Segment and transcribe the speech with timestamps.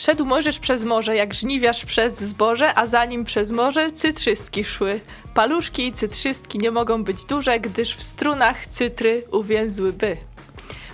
[0.00, 5.00] Szedł możesz przez morze, jak żniwiarz przez zboże, a za nim przez morze cytrzystki szły.
[5.34, 10.16] Paluszki i cytrzystki nie mogą być duże, gdyż w strunach cytry uwięzłyby.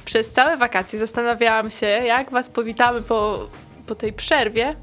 [0.05, 3.49] Przez całe wakacje zastanawiałam się, jak was powitamy po,
[3.87, 4.75] po tej przerwie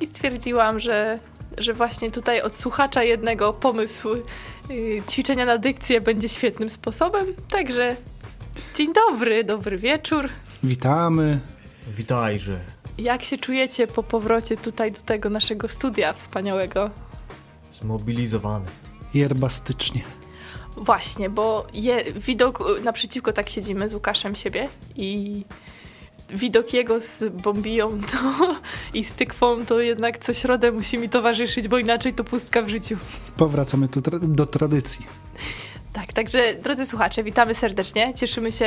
[0.00, 1.18] i stwierdziłam, że,
[1.58, 4.08] że właśnie tutaj od słuchacza jednego pomysł
[4.70, 7.26] yy, ćwiczenia na dykcję będzie świetnym sposobem.
[7.50, 7.96] Także
[8.74, 10.28] dzień dobry, dobry wieczór.
[10.62, 11.40] Witamy.
[11.96, 12.60] Witajże.
[12.98, 16.90] Jak się czujecie po powrocie tutaj do tego naszego studia wspaniałego?
[17.80, 18.66] Zmobilizowany.
[19.14, 20.02] Jerbastycznie.
[20.76, 25.44] Właśnie, bo je, widok y, naprzeciwko tak siedzimy z Łukaszem siebie i
[26.30, 28.56] widok jego z bombiją to,
[28.98, 32.68] i z tykwą to jednak coś rodem musi mi towarzyszyć, bo inaczej to pustka w
[32.68, 32.96] życiu.
[33.36, 35.06] Powracamy tu tra do tradycji.
[35.92, 38.14] Tak, także drodzy słuchacze, witamy serdecznie.
[38.14, 38.66] Cieszymy się,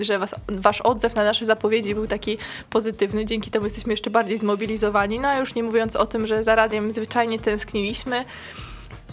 [0.00, 2.38] że was, wasz odzew na nasze zapowiedzi był taki
[2.70, 3.24] pozytywny.
[3.24, 5.20] Dzięki temu jesteśmy jeszcze bardziej zmobilizowani.
[5.20, 8.24] No a już nie mówiąc o tym, że za radiem zwyczajnie tęskniliśmy.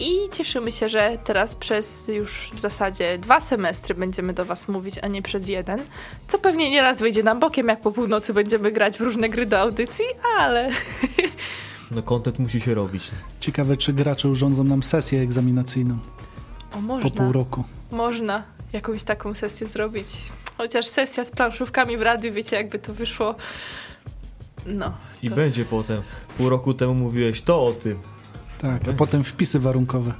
[0.00, 4.94] I cieszymy się, że teraz przez już w zasadzie dwa semestry będziemy do Was mówić,
[5.02, 5.78] a nie przez jeden.
[6.28, 9.58] Co pewnie nieraz wyjdzie nam bokiem, jak po północy będziemy grać w różne gry do
[9.58, 10.04] audycji,
[10.38, 10.70] ale.
[11.90, 13.02] No, kontent musi się robić.
[13.40, 15.98] Ciekawe, czy gracze urządzą nam sesję egzaminacyjną
[16.76, 17.10] O, można.
[17.10, 17.64] po pół roku.
[17.90, 20.06] Można jakąś taką sesję zrobić.
[20.58, 23.34] Chociaż sesja z planszówkami w radiu, wiecie, jakby to wyszło.
[24.66, 24.92] No.
[25.22, 26.02] I To- będzie potem.
[26.38, 27.98] Pół roku temu mówiłeś to o tym.
[28.58, 30.12] Tak, a potem wpisy warunkowe.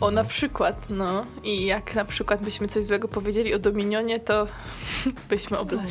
[0.00, 1.26] O, na przykład, no.
[1.44, 4.46] I jak na przykład byśmy coś złego powiedzieli o Dominionie, to
[5.30, 5.90] byśmy oblali.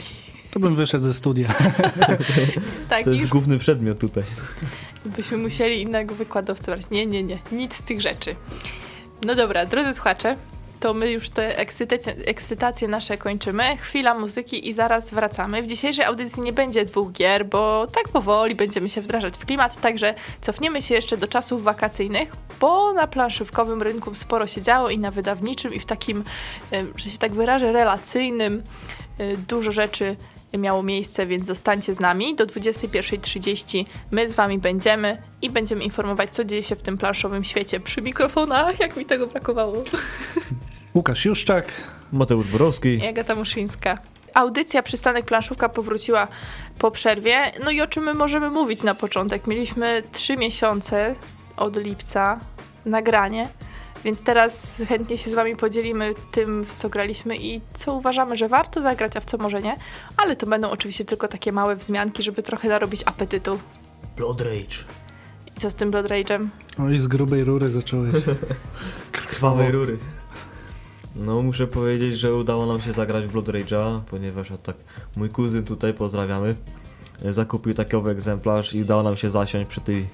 [0.51, 1.47] To bym wyszedł ze studia.
[2.89, 4.23] Tak, To jest już główny przedmiot tutaj.
[5.05, 6.89] byśmy musieli innego wykładowcę brać.
[6.91, 7.39] Nie, nie, nie.
[7.51, 8.35] Nic z tych rzeczy.
[9.25, 10.35] No dobra, drodzy słuchacze,
[10.79, 13.77] to my już te ekscytacje, ekscytacje nasze kończymy.
[13.77, 15.61] Chwila muzyki i zaraz wracamy.
[15.61, 19.81] W dzisiejszej audycji nie będzie dwóch gier, bo tak powoli będziemy się wdrażać w klimat,
[19.81, 24.97] także cofniemy się jeszcze do czasów wakacyjnych, bo na planszówkowym rynku sporo się działo i
[24.97, 26.23] na wydawniczym i w takim,
[26.95, 28.63] że się tak wyrażę, relacyjnym
[29.19, 30.15] y, dużo rzeczy
[30.57, 32.35] miało miejsce, więc zostańcie z nami.
[32.35, 37.43] Do 21.30 my z wami będziemy i będziemy informować, co dzieje się w tym planszowym
[37.43, 39.83] świecie przy mikrofonach, jak mi tego brakowało.
[40.95, 41.65] Łukasz Juszczak.
[42.11, 42.89] Mateusz Borowski.
[42.89, 43.97] I Agata Muszyńska.
[44.33, 46.27] Audycja Przystanek Planszówka powróciła
[46.79, 47.51] po przerwie.
[47.63, 49.47] No i o czym my możemy mówić na początek?
[49.47, 51.15] Mieliśmy trzy miesiące
[51.57, 52.39] od lipca
[52.85, 53.49] nagranie,
[54.05, 58.49] więc teraz chętnie się z wami podzielimy tym, w co graliśmy i co uważamy, że
[58.49, 59.75] warto zagrać, a w co może nie.
[60.17, 63.59] Ale to będą oczywiście tylko takie małe wzmianki, żeby trochę narobić apetytu.
[64.17, 64.77] Blood Rage.
[65.55, 66.47] I co z tym Blood Rage'em?
[66.79, 68.13] Oj, z grubej rury zacząłeś.
[69.11, 69.97] Krwawej rury.
[71.15, 74.75] No muszę powiedzieć, że udało nam się zagrać w Blood Rage'a, ponieważ a tak
[75.17, 76.55] mój kuzyn tutaj, pozdrawiamy,
[77.31, 80.07] zakupił taki owy egzemplarz i udało nam się zasiąść przy tej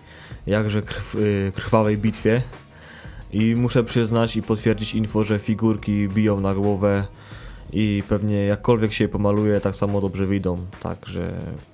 [0.47, 2.41] jakże krw, y, krwawej bitwie.
[3.31, 7.03] I muszę przyznać i potwierdzić info, że figurki biją na głowę
[7.73, 10.65] i pewnie jakkolwiek się je pomaluje, tak samo dobrze wyjdą.
[10.79, 11.31] Także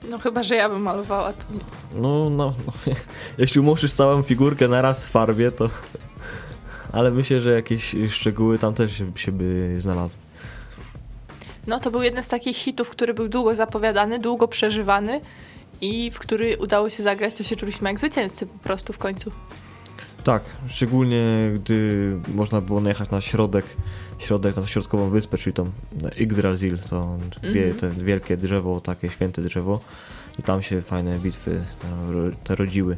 [0.10, 1.44] No chyba, że ja bym malowała to.
[1.96, 2.54] no, no,
[3.38, 5.70] jeśli umoczysz całą figurkę naraz w farbie, to...
[6.92, 10.20] Ale myślę, że jakieś szczegóły tam też się, się by znalazły.
[11.68, 15.22] No to był jeden z takich hitów, który był długo zapowiadany, długo przeżywany
[15.82, 19.32] i w który udało się zagrać, to się czuliśmy jak zwycięzcy po prostu w końcu.
[20.25, 21.24] Tak, szczególnie
[21.56, 23.66] gdy można było najechać na środek,
[24.19, 25.63] środek, na środkową wyspę, czyli tą
[26.18, 27.18] Yggdrasil, to
[27.53, 28.06] wie, Mhm.
[28.06, 29.80] wielkie drzewo, takie święte drzewo
[30.40, 32.97] i tam się fajne bitwy te, ro- te rodziły.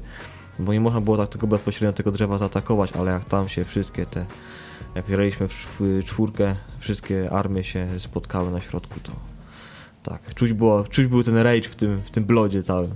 [0.59, 4.05] Bo nie można było tak tego bezpośrednio tego drzewa zaatakować, ale jak tam się wszystkie
[4.05, 4.25] te,
[4.95, 9.11] jak graliśmy w czw- czwórkę, wszystkie armie się spotkały na środku, to
[10.09, 12.91] tak, czuć, było, czuć był ten rage w tym, w tym blodzie całym.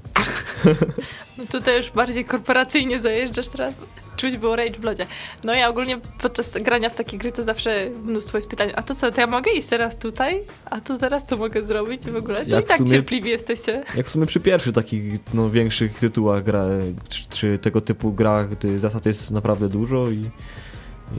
[1.37, 3.73] No tutaj już bardziej korporacyjnie zajeżdżasz teraz.
[4.17, 5.05] Czuć było rage w blodzie.
[5.43, 8.95] No ja ogólnie podczas grania w takie gry to zawsze mnóstwo jest pytań, a to
[8.95, 10.41] co, to ja mogę iść teraz tutaj?
[10.69, 12.45] A tu teraz co mogę zrobić w ogóle?
[12.45, 13.83] To Jak i tak sumie- cierpliwi jesteście.
[13.95, 16.65] Jak w sumie przy pierwszych takich no, większych tytułach gra,
[17.09, 20.29] czy, czy tego typu grach, gdy zasad jest naprawdę dużo i,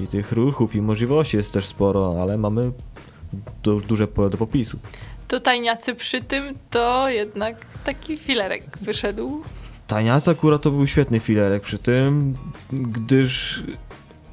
[0.02, 2.72] i tych ruchów i możliwości jest też sporo, ale mamy
[3.62, 4.78] du duże pole do popisu.
[5.32, 5.62] Tutaj
[5.96, 9.42] przy tym to jednak taki filerek wyszedł.
[9.86, 12.34] Taniac akurat to był świetny filerek przy tym,
[12.72, 13.62] gdyż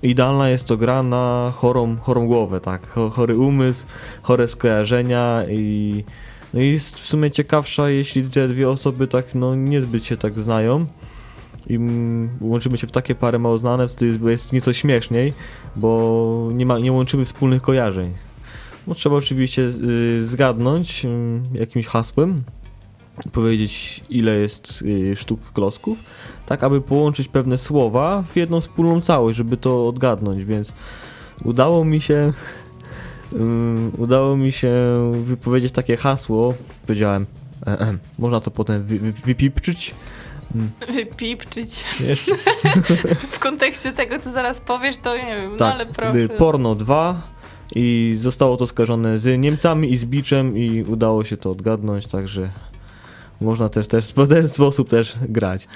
[0.01, 3.85] idealna jest to gra na chorą, chorą głowę, tak, Cho- chory umysł,
[4.21, 6.03] chore skojarzenia i
[6.53, 10.85] no jest w sumie ciekawsza, jeśli te dwie osoby tak no niezbyt się tak znają
[11.69, 11.79] i
[12.41, 15.33] łączymy się w takie pary mało znane, wtedy jest, jest nieco śmieszniej,
[15.75, 18.13] bo nie, ma, nie łączymy wspólnych kojarzeń.
[18.89, 21.09] No, trzeba oczywiście y, zgadnąć y,
[21.53, 22.43] jakimś hasłem
[23.31, 25.97] powiedzieć ile jest y, sztuk klocków,
[26.45, 30.73] tak aby połączyć pewne słowa w jedną wspólną całość, żeby to odgadnąć, więc
[31.43, 32.33] udało mi się
[33.97, 34.73] udało mi się
[35.25, 37.25] wypowiedzieć takie hasło, powiedziałem
[37.67, 39.95] e, można to potem wy, wy, wypipczyć
[40.93, 41.83] Wypipczyć.
[41.99, 42.31] jeszcze
[43.31, 46.29] W kontekście tego, co zaraz powiesz, to nie wiem, no tak, ale proszę.
[46.29, 47.38] porno 2
[47.75, 52.49] i zostało to skojarzone z Niemcami i z biczem i udało się to odgadnąć, także
[53.41, 55.67] można też, też w ten sposób też grać.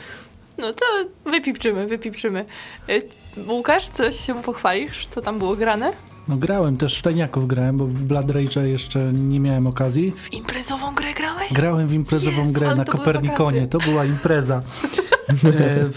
[0.58, 0.86] No to
[1.32, 2.46] wypipczymy, wypipczymy.
[2.90, 3.02] Y,
[3.48, 5.08] Łukasz, coś się pochwalisz?
[5.08, 5.94] Co tam było grane?
[6.28, 10.14] No grałem, też w tajniaków grałem, bo w Blood Rage'a jeszcze nie miałem okazji.
[10.18, 11.54] W imprezową grę grałeś?
[11.54, 14.62] Grałem w imprezową Jest, grę na Kopernikonie, to była impreza.
[15.30, 15.90] E,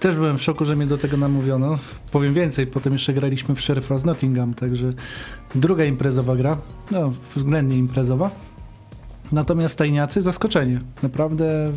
[0.00, 1.78] też byłem w szoku, że mnie do tego namówiono.
[2.12, 4.92] Powiem więcej, potem jeszcze graliśmy w Sheriff'a z Nottingham, także
[5.54, 6.58] druga imprezowa gra,
[6.90, 8.30] no względnie imprezowa.
[9.32, 10.80] Natomiast tajniacy, zaskoczenie.
[11.02, 11.72] Naprawdę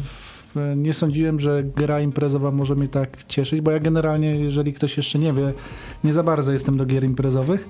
[0.76, 5.20] nie sądziłem, że gra imprezowa może mnie tak cieszyć, bo ja generalnie, jeżeli ktoś jeszcze
[5.20, 5.54] nie wie,
[6.04, 7.70] nie za bardzo jestem do gier imprezowych.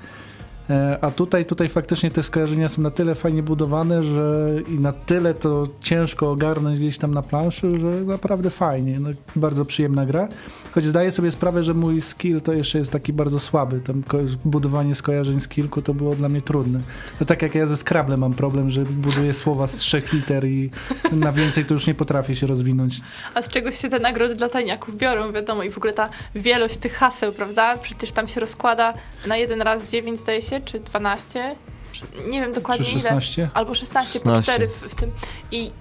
[0.70, 4.94] E, A tutaj, tutaj faktycznie te skojarzenia są na tyle fajnie budowane, że i na
[4.94, 9.00] tyle to ciężko ogarnąć gdzieś tam na planszy, że naprawdę fajnie.
[9.00, 10.28] No, bardzo przyjemna gra.
[10.74, 13.80] Choć zdaję sobie sprawę, że mój skill to jeszcze jest taki bardzo słaby.
[13.80, 14.04] Tam
[14.46, 16.80] budowanie skojarzeń z kilku to było dla mnie trudne.
[17.20, 20.70] To tak jak ja ze Scrabble mam problem, że buduję słowa z trzech liter i
[21.12, 23.02] na więcej to już nie potrafię się rozwinąć.
[23.34, 26.78] A z czegoś się te nagrody dla tajniaków biorą, wiadomo, i w ogóle ta wielość
[26.78, 27.78] tych haseł, prawda?
[27.78, 28.94] Przecież tam się rozkłada
[29.28, 31.56] na jeden raz 9, zdaje się, czy 12?
[31.92, 33.02] Czy- Nie wiem dokładnie ile.
[33.02, 33.50] 16?
[33.54, 34.52] Albo 16, po 16.
[34.54, 35.12] 4 w, w tym.
[35.52, 35.72] I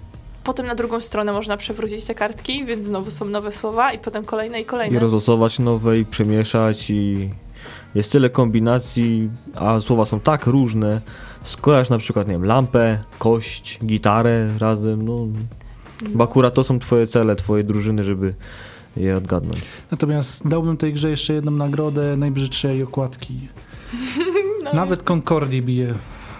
[0.45, 4.25] potem na drugą stronę można przewrócić te kartki, więc znowu są nowe słowa i potem
[4.25, 4.99] kolejne i I kolejne.
[4.99, 7.31] rozlosować nowe i przemieszać i
[7.95, 11.01] jest tyle kombinacji, a słowa są tak różne.
[11.45, 15.17] Skojarz na przykład, nie wiem, lampę, kość, gitarę razem, no.
[16.15, 18.35] Bo akurat to są twoje cele, twoje drużyny, żeby
[18.97, 19.61] je odgadnąć.
[19.91, 23.39] Natomiast dałbym tej grze jeszcze jedną nagrodę najbrzydszej okładki.
[24.65, 25.95] No, Nawet Concordii bije.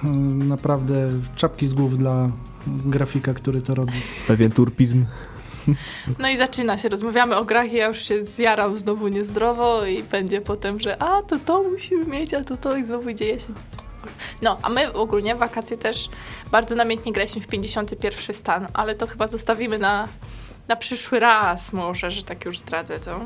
[0.05, 2.29] Mm, Naprawdę czapki z głów dla
[2.67, 3.93] grafika, który to robi.
[4.27, 5.05] Pewien turpizm.
[6.19, 10.03] No i zaczyna się, rozmawiamy o grach i ja już się zjaram znowu niezdrowo i
[10.03, 13.47] będzie potem, że a to to musimy mieć, a to to i znowu dzieje się.
[14.43, 16.09] No, a my ogólnie w wakacje też
[16.51, 20.09] bardzo namiętnie graliśmy w 51 stan, ale to chyba zostawimy na,
[20.69, 23.21] na przyszły raz może, że tak już zdradzę to.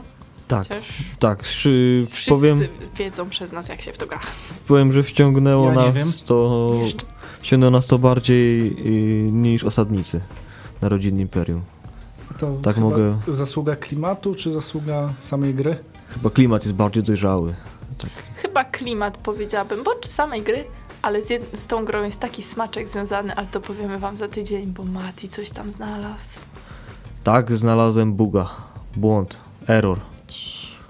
[0.48, 0.86] Tak, Chociaż
[1.18, 1.46] tak.
[1.46, 2.60] Szy, wszyscy powiem,
[2.96, 4.20] wiedzą przez nas, jak się w to gra.
[4.68, 6.12] powiem, że wciągnęło Ja nie nas wiem.
[6.26, 6.70] to.
[6.82, 7.06] Jeszcze.
[7.46, 8.66] Wciągnęło nas to bardziej
[9.28, 10.20] y, niż osadnicy
[10.82, 11.62] na rodzinnym imperium.
[12.38, 15.78] To Tak chyba mogę- zasługa klimatu, czy zasługa samej gry?
[16.14, 17.54] Chyba klimat jest bardziej dojrzały.
[17.98, 18.10] Tak.
[18.42, 20.64] Chyba klimat powiedziałabym, bo czy samej gry,
[21.02, 24.28] ale z, jed- z tą grą jest taki smaczek związany, ale to powiemy wam za
[24.28, 26.38] tydzień, bo Mati coś tam znalazł.
[27.24, 28.50] tak, znalazłem buga.
[28.96, 29.36] Błąd.
[29.68, 30.00] Error.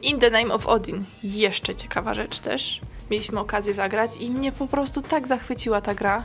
[0.02, 1.04] In the Name of Odin.
[1.22, 2.80] Jeszcze ciekawa rzecz też.
[3.10, 6.24] Mieliśmy okazję zagrać i mnie po prostu tak zachwyciła ta gra.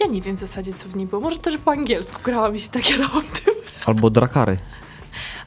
[0.00, 1.22] Ja nie wiem w zasadzie, co w niej było.
[1.22, 3.54] Może też po angielsku grałam i się tak jarałam tym.
[3.86, 4.58] Albo drakary.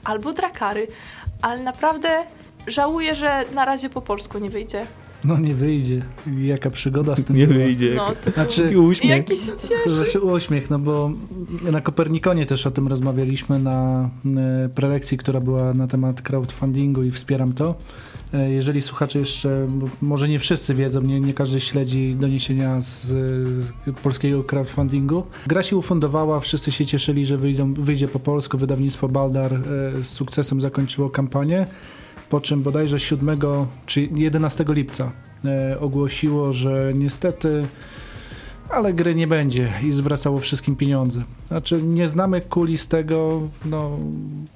[0.03, 0.87] Albo Drakary.
[1.41, 2.09] Ale naprawdę
[2.67, 4.85] żałuję, że na razie po polsku nie wyjdzie.
[5.23, 6.01] No nie wyjdzie.
[6.37, 7.59] Jaka przygoda z tym Nie była.
[7.65, 7.93] wyjdzie.
[7.95, 9.09] No, to Znaczy, Taki uśmiech.
[9.11, 9.89] Jaki się cieszy.
[9.95, 11.11] znaczy uśmiech, no bo
[11.71, 14.09] na Kopernikonie też o tym rozmawialiśmy na
[14.65, 17.75] e, prelekcji, która była na temat crowdfundingu i wspieram to.
[18.33, 19.67] E, Jeżeli słuchacze jeszcze,
[20.01, 23.71] może nie wszyscy wiedzą, nie, nie każdy śledzi doniesienia z, z
[24.03, 25.23] polskiego crowdfundingu.
[25.47, 28.57] Gra się ufundowała, wszyscy się cieszyli, że wyjdą, wyjdzie po polsku.
[28.57, 29.59] Wydawnictwo Baldar e,
[30.03, 31.67] z sukcesem zakończyło kampanię,
[32.29, 33.39] po czym bodajże 7
[33.85, 35.11] czy 11 lipca
[35.45, 37.65] e, ogłosiło, że niestety
[38.73, 41.23] ale gry nie będzie i zwracało wszystkim pieniądze.
[41.47, 43.97] Znaczy nie znamy kuli z tego, no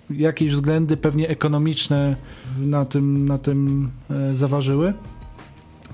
[0.10, 2.16] jakieś względy pewnie ekonomiczne
[2.60, 4.94] na tym, na tym e, zaważyły.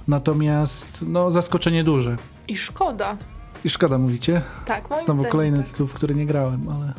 [0.08, 2.18] Natomiast no zaskoczenie duże.
[2.48, 3.18] I szkoda.
[3.64, 4.42] I szkoda mówicie.
[4.66, 5.68] Tak, moim Znowu zdaniem kolejny tak.
[5.68, 6.94] tytuł, w który nie grałem, ale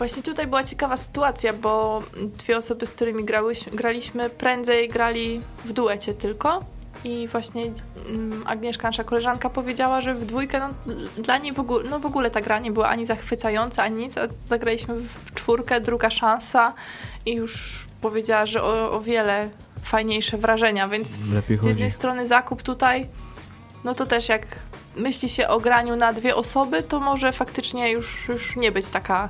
[0.00, 2.02] Właśnie tutaj była ciekawa sytuacja, bo
[2.38, 6.60] dwie osoby, z którymi grałyśmy, graliśmy, prędzej grali w duecie tylko.
[7.04, 7.64] I właśnie
[8.08, 12.06] mm, Agnieszka, nasza koleżanka, powiedziała, że w dwójkę, no, dla niej w ogóle, no w
[12.06, 16.72] ogóle ta gra nie była ani zachwycająca, ani nic, a zagraliśmy w czwórkę, druga szansa
[17.26, 19.50] i już powiedziała, że o, o wiele
[19.82, 23.06] fajniejsze wrażenia, więc Lepiej z jednej strony zakup tutaj,
[23.84, 24.46] no to też jak
[24.96, 29.28] myśli się o graniu na dwie osoby, to może faktycznie już, już nie być taka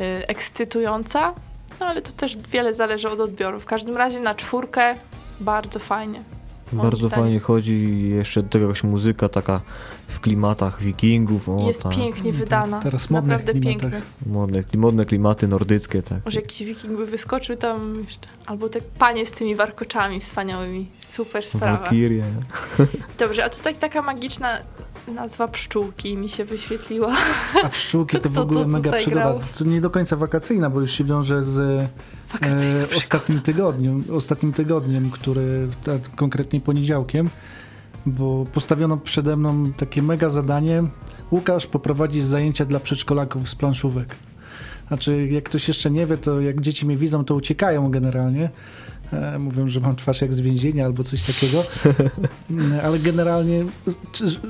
[0.00, 1.34] y, ekscytująca,
[1.80, 3.60] no ale to też wiele zależy od odbioru.
[3.60, 4.94] W każdym razie na czwórkę
[5.40, 6.22] bardzo fajnie.
[6.82, 7.24] Bardzo zdaniem.
[7.24, 9.60] fajnie chodzi i jeszcze do tego jakaś muzyka taka
[10.08, 11.48] w klimatach wikingów.
[11.48, 11.96] O, Jest tak.
[11.96, 12.80] pięknie wydana.
[12.80, 13.90] Teraz modnych Naprawdę klimatach.
[13.90, 14.32] piękne.
[14.32, 16.24] Modne, modne klimaty nordyckie, tak.
[16.24, 18.26] Może jakiś wiking by wyskoczył tam jeszcze.
[18.46, 20.86] Albo te panie z tymi warkoczami wspaniałymi.
[21.00, 21.78] Super sprawa.
[21.78, 22.24] Walkirie.
[23.18, 24.58] Dobrze, a tutaj taka magiczna
[25.14, 27.14] nazwa pszczółki mi się wyświetliła.
[27.64, 29.20] A pszczółki to w Kto ogóle to mega przygoda.
[29.22, 29.40] grał?
[29.58, 31.86] To nie do końca wakacyjna, bo już się wiąże z
[32.42, 37.30] e, ostatnim tygodniem, ostatnim tygodniem, który a konkretnie poniedziałkiem,
[38.06, 40.82] bo postawiono przede mną takie mega zadanie.
[41.30, 44.16] Łukasz poprowadzi zajęcia dla przedszkolaków z planszówek.
[44.88, 48.50] Znaczy, jak ktoś jeszcze nie wie, to jak dzieci mnie widzą, to uciekają generalnie.
[49.14, 51.64] E, mówią, że mam twarz jak z więzienia albo coś takiego.
[52.84, 53.64] Ale generalnie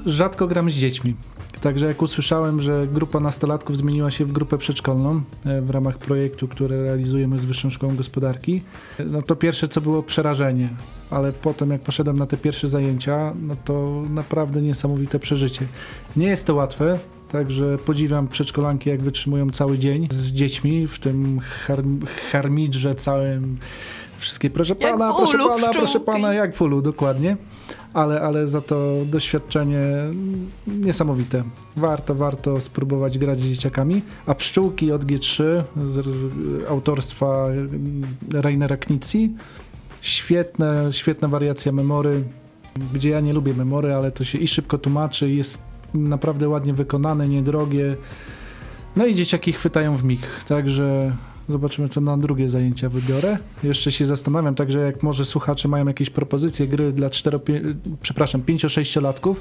[0.07, 1.15] rzadko gram z dziećmi.
[1.61, 6.49] Także jak usłyszałem, że grupa nastolatków zmieniła się w grupę przedszkolną e, w ramach projektu,
[6.49, 8.63] który realizujemy z Wyższą Szkołą Gospodarki,
[8.99, 10.69] e, no to pierwsze co było przerażenie,
[11.11, 15.67] ale potem jak poszedłem na te pierwsze zajęcia, no to naprawdę niesamowite przeżycie.
[16.17, 16.99] Nie jest to łatwe,
[17.33, 22.01] także podziwiam przedszkolanki jak wytrzymują cały dzień z dziećmi w tym harm
[22.33, 23.59] harmidrze całym.
[24.25, 26.07] Wszystkie, proszę Jak pana, proszę pana, proszę pszczółki.
[26.07, 27.37] pana, jak w ulu, dokładnie.
[27.95, 29.83] Ale, ale za to doświadczenie
[30.67, 31.45] niesamowite.
[31.77, 34.03] Warto, warto spróbować grać z dzieciakami.
[34.27, 36.07] A pszczółki od G3 z,
[36.69, 37.47] autorstwa
[38.33, 39.35] Rainera Knizzi.
[40.01, 42.25] Świetne, świetna wariacja memory,
[42.93, 45.59] gdzie ja nie lubię memory, ale to się i szybko tłumaczy, i jest
[45.95, 47.97] naprawdę ładnie wykonane, niedrogie.
[48.97, 51.17] No i dzieciaki chwytają w mig, także
[51.49, 53.39] zobaczymy, co na drugie zajęcia wybiorę.
[53.63, 57.41] Jeszcze się zastanawiam, także jak może słuchacze mają jakieś propozycje gry dla 4,
[58.03, 59.35] przepraszam, 5-6-latków,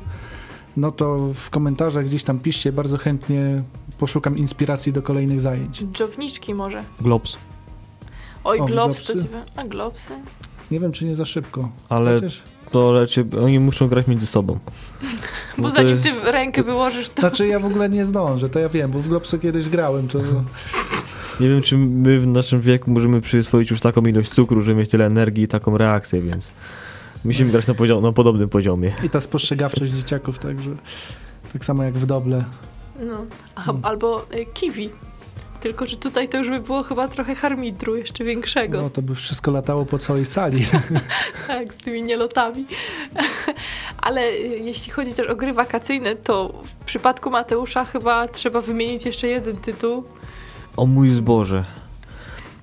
[0.77, 3.63] no to w komentarzach gdzieś tam piszcie, bardzo chętnie
[3.99, 5.83] poszukam inspiracji do kolejnych zajęć.
[5.93, 6.83] Dżowniczki może.
[7.01, 7.37] Globs.
[8.43, 9.29] Oj, O, globs to globsy.
[9.55, 10.13] A globsy?
[10.71, 11.69] Nie wiem, czy nie za szybko.
[11.89, 12.41] Ale Chociaż...
[12.71, 14.59] to raczej oni muszą grać między sobą.
[15.57, 17.19] Bo Bo zanim jest- ty rękę wyłożysz, to...
[17.21, 20.19] Znaczy ja w ogóle nie zdążę, to ja wiem, bo w Globsu kiedyś grałem, to
[21.39, 24.89] Nie wiem, czy my w naszym wieku możemy przyswoić już taką ilość cukru, żeby mieć
[24.89, 26.45] tyle energii i taką reakcję, więc
[27.25, 28.91] musimy grać na, poziom, na podobnym poziomie.
[29.03, 30.69] i ta spostrzegawczość dzieciaków, także
[31.53, 32.43] tak samo jak w Doble.
[32.99, 33.25] No.
[33.55, 34.89] A, albo y, kiwi.
[35.61, 38.81] Tylko, że tutaj to już by było chyba trochę harmidru jeszcze większego.
[38.81, 40.65] No to by wszystko latało po całej sali.
[41.47, 42.65] Tak, z tymi nielotami.
[43.97, 49.05] Ale y, jeśli chodzi też o gry wakacyjne, to w przypadku Mateusza chyba trzeba wymienić
[49.05, 50.03] jeszcze jeden tytuł.
[50.77, 51.65] O mój zboże.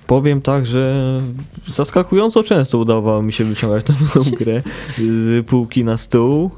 [0.06, 1.02] Powiem tak, że
[1.66, 3.92] zaskakująco często udawało mi się wyciągać tę
[4.44, 4.62] grę
[4.98, 6.50] z półki na stół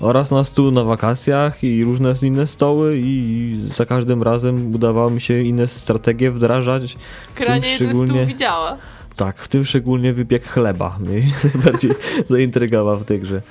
[0.00, 5.20] oraz na stół na wakacjach i różne inne stoły i za każdym razem udawało mi
[5.20, 6.96] się inne strategie wdrażać.
[7.36, 8.76] Gra nie jeden szczególnie- stół widziała.
[9.16, 11.22] Tak, w tym szczególnie wypiek chleba mnie
[11.54, 11.90] najbardziej
[12.30, 13.42] zaintrygował w tej grze.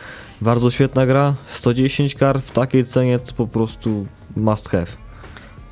[0.42, 4.06] Bardzo świetna gra, 110 kart w takiej cenie to po prostu
[4.36, 5.03] must have.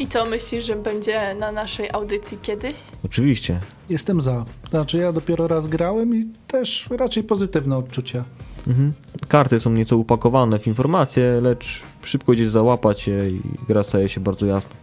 [0.02, 2.78] I co myślisz, że będzie na naszej audycji kiedyś?
[3.06, 3.60] Oczywiście.
[3.90, 4.46] Jestem za.
[4.70, 8.24] Znaczy ja dopiero raz grałem i też raczej pozytywne odczucia.
[8.68, 8.94] Mhm.
[9.28, 14.22] Karty są nieco upakowane w informacje, lecz szybko gdzieś załapać je i gra staje się
[14.22, 14.76] bardzo jasna.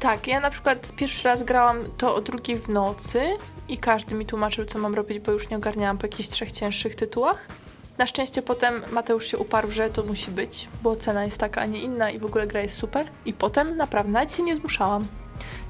[0.00, 3.20] Tak, ja na przykład pierwszy raz grałam to o drugiej w nocy
[3.68, 6.94] i każdy mi tłumaczył, co mam robić, bo już nie ogarniałam po jakichś trzech cięższych
[6.94, 7.48] tytułach.
[7.98, 11.66] Na szczęście potem Mateusz się uparł, że to musi być, bo cena jest taka, a
[11.66, 13.06] nie inna i w ogóle gra jest super.
[13.26, 15.06] I potem naprawdę nawet się nie zmuszałam.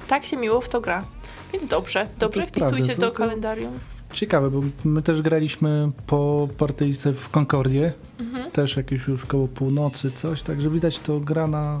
[0.07, 1.05] Tak się miło w to gra.
[1.53, 3.73] Więc dobrze, dobrze, No to prawda, wpisujcie to- do kalendarium.
[4.13, 8.51] Ciekawe, bo my też graliśmy po partyjce w Concordzie, Mhm.
[8.51, 11.79] też jakieś już koło północy coś, także widać to gra na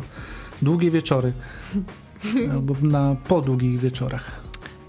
[0.61, 1.33] długie wieczory.
[2.53, 4.31] Albo na po długich wieczorach.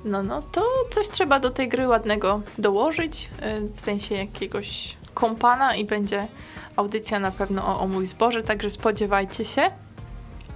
[0.05, 0.63] No, no, to
[0.95, 3.31] coś trzeba do tej gry ładnego dołożyć,
[3.65, 6.29] y, w sensie jakiegoś kompana i będzie
[6.77, 9.63] audycja na pewno o, o mój zboże, także spodziewajcie się.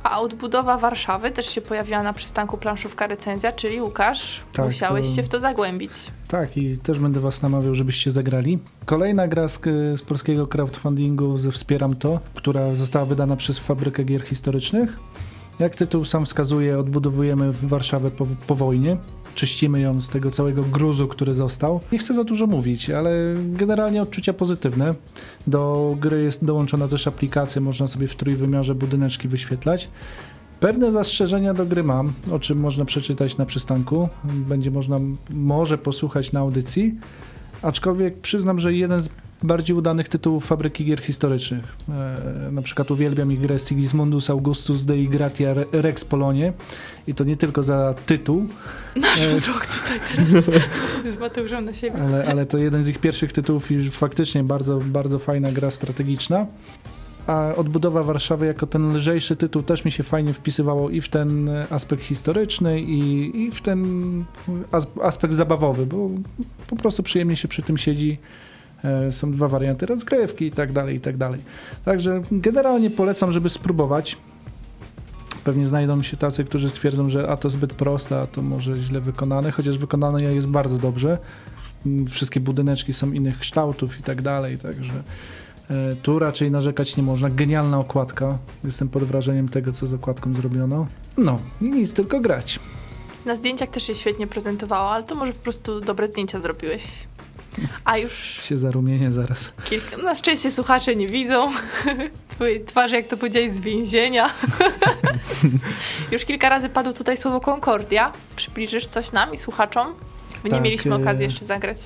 [0.02, 5.14] A odbudowa Warszawy też się pojawiła na przystanku planszówka recenzja, czyli Łukasz, Tak, musiałeś to-
[5.14, 5.92] się w to zagłębić.
[6.28, 8.58] Tak, i też będę was namawiał, żebyście zagrali.
[8.86, 9.60] Kolejna gra z,
[9.98, 14.96] z polskiego crowdfundingu ze Wspieram To, która została wydana przez Fabrykę Gier Historycznych.
[15.58, 18.96] Jak tytuł sam wskazuje, odbudowujemy Warszawę po, po wojnie.
[19.34, 21.80] Czyścimy ją z tego całego gruzu, który został.
[21.92, 24.94] Nie chcę za dużo mówić, ale generalnie odczucia pozytywne.
[25.46, 29.88] Do gry jest dołączona też aplikacja, można sobie w trójwymiarze budyneczki wyświetlać.
[30.60, 34.08] Pewne zastrzeżenia do gry mam, o czym można przeczytać na przystanku.
[34.24, 34.96] Będzie można
[35.30, 36.98] może posłuchać na audycji.
[37.62, 39.08] Aczkolwiek przyznam, że jeden z
[39.42, 41.76] bardziej udanych tytułów fabryki gier historycznych.
[41.88, 46.52] E, na przykład uwielbiam ich grę Sigismundus Augustus Dei Gratia Re- Rex Polonie
[47.06, 48.48] i to nie tylko za tytuł,
[48.96, 49.28] Nasz E.
[49.28, 50.44] wzrok tutaj teraz
[51.14, 52.02] z Mateuszem na siebie.
[52.02, 56.46] ale, ale to jeden z ich pierwszych tytułów i faktycznie bardzo, bardzo fajna gra strategiczna.
[57.26, 61.50] a odbudowa Warszawy jako ten lżejszy tytuł też mi się fajnie wpisywało i w ten
[61.70, 63.80] aspekt historyczny, i, i w ten
[65.02, 66.10] aspekt zabawowy, bo
[66.66, 68.18] po prostu przyjemnie się przy tym siedzi.
[68.84, 71.40] E, są dwa warianty rozgrywki i tak dalej, i tak dalej.
[71.84, 74.16] Także generalnie polecam, żeby spróbować.
[75.44, 79.00] Pewnie znajdą się tacy, którzy stwierdzą, że a to zbyt proste, a to może źle
[79.00, 81.18] wykonane, chociaż wykonane jest bardzo dobrze.
[82.08, 84.92] Wszystkie budyneczki są innych kształtów i tak dalej, także
[85.70, 87.30] e, tu raczej narzekać nie można.
[87.30, 88.38] Genialna okładka.
[88.64, 90.86] Jestem pod wrażeniem tego, co z okładką zrobiono.
[91.16, 92.60] No i nic, tylko grać.
[93.26, 96.84] Na zdjęciach też się świetnie prezentowało, ale to może po prostu dobre zdjęcia zrobiłeś.
[97.84, 98.40] A już.
[98.42, 99.52] Się zarumienie zaraz.
[99.64, 101.52] Kilka, na szczęście słuchacze nie widzą
[102.34, 104.30] twojej twarzy, jak to powiedziałeś, z więzienia.
[106.12, 108.12] już kilka razy padło tutaj słowo Concordia.
[108.36, 109.94] Przybliżysz coś nam i słuchaczom?
[110.42, 111.78] Bo tak, nie mieliśmy okazji jeszcze zagrać.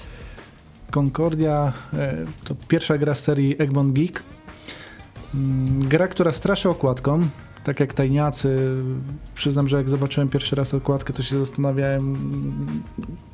[0.90, 2.14] Concordia e,
[2.44, 4.22] to pierwsza gra z serii Egmont Geek.
[5.34, 7.28] Mm, gra, która straszy okładką
[7.64, 8.76] tak jak tajniacy,
[9.34, 12.16] przyznam, że jak zobaczyłem pierwszy raz okładkę, to się zastanawiałem,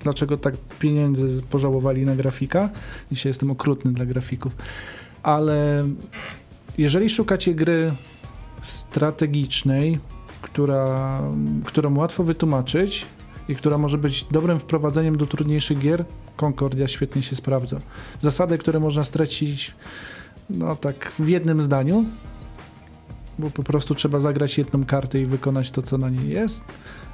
[0.00, 2.68] dlaczego tak pieniędzy pożałowali na grafika.
[3.12, 4.56] Dzisiaj jestem okrutny dla grafików.
[5.22, 5.84] Ale
[6.78, 7.94] jeżeli szukacie gry
[8.62, 9.98] strategicznej,
[10.42, 11.22] która,
[11.64, 13.06] którą łatwo wytłumaczyć
[13.48, 16.04] i która może być dobrym wprowadzeniem do trudniejszych gier,
[16.36, 17.78] Concordia świetnie się sprawdza.
[18.22, 19.74] Zasady, które można stracić
[20.50, 22.04] no tak w jednym zdaniu,
[23.40, 26.64] bo po prostu trzeba zagrać jedną kartę i wykonać to, co na niej jest.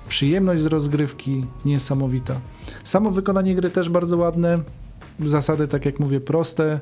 [0.08, 2.40] Przyjemność z rozgrywki niesamowita.
[2.84, 4.58] Samo wykonanie gry też bardzo ładne.
[5.20, 6.80] Zasady, tak jak mówię, proste.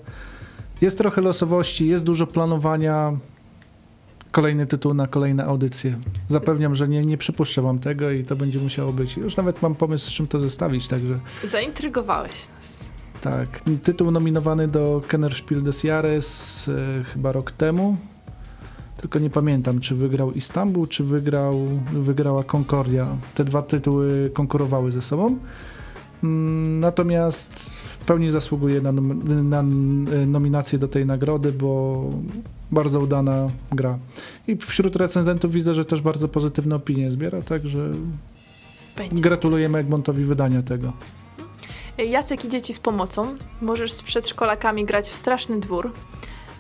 [0.80, 3.12] Jest trochę losowości, jest dużo planowania.
[4.32, 5.98] Kolejny tytuł na kolejne audycje.
[6.28, 9.16] Zapewniam, że nie, nie przypuszczę wam tego i to będzie musiało być.
[9.16, 11.18] Już nawet mam pomysł, z czym to zestawić, także...
[11.50, 12.32] Zaintrygowałeś.
[13.20, 13.62] Tak.
[13.82, 17.96] Tytuł nominowany do Kennerspiel des Jahres e, chyba rok temu
[19.04, 23.06] tylko nie pamiętam, czy wygrał Istanbul, czy wygrał, wygrała Concordia.
[23.34, 25.38] Te dwa tytuły konkurowały ze sobą.
[26.22, 28.92] Mm, natomiast w pełni zasługuje na,
[29.42, 29.62] na
[30.26, 32.02] nominację do tej nagrody, bo
[32.72, 33.98] bardzo udana gra.
[34.48, 37.90] I wśród recenzentów widzę, że też bardzo pozytywne opinie zbiera, także
[38.96, 39.22] Będzie.
[39.22, 40.92] gratulujemy Egmontowi wydania tego.
[41.98, 43.36] Jacek idzie ci z pomocą.
[43.62, 45.92] Możesz z przedszkolakami grać w Straszny Dwór.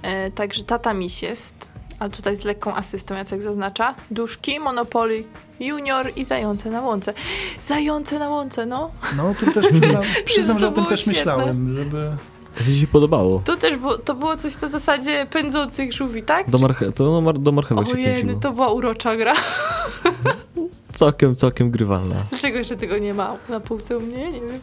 [0.02, 1.73] E, także tata miś jest
[2.04, 3.94] ale tutaj z lekką asystą, Jacek zaznacza.
[4.10, 5.24] Duszki, Monopoly
[5.60, 7.14] Junior i Zające na łące.
[7.62, 8.90] Zające na łące, no.
[9.16, 11.18] No, tu też przyznam, przyznam że o tym też świetne.
[11.18, 12.10] myślałem, żeby...
[12.58, 13.42] To ci się podobało.
[13.44, 16.50] To też było, to było coś na zasadzie pędzących żółwi, tak?
[16.50, 18.40] Do, marche to no, do marchewek Ojej, się pędziło.
[18.40, 19.34] to była urocza gra.
[20.96, 22.16] całkiem, całkiem grywalna.
[22.30, 24.32] Dlaczego jeszcze tego nie ma na półce u mnie?
[24.32, 24.60] Nie wiem.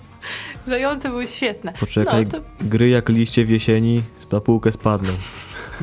[0.67, 1.73] Zające były świetne.
[1.79, 2.47] Poczekaj, no, to...
[2.61, 5.13] gry jak liście w jesieni na półkę spadną.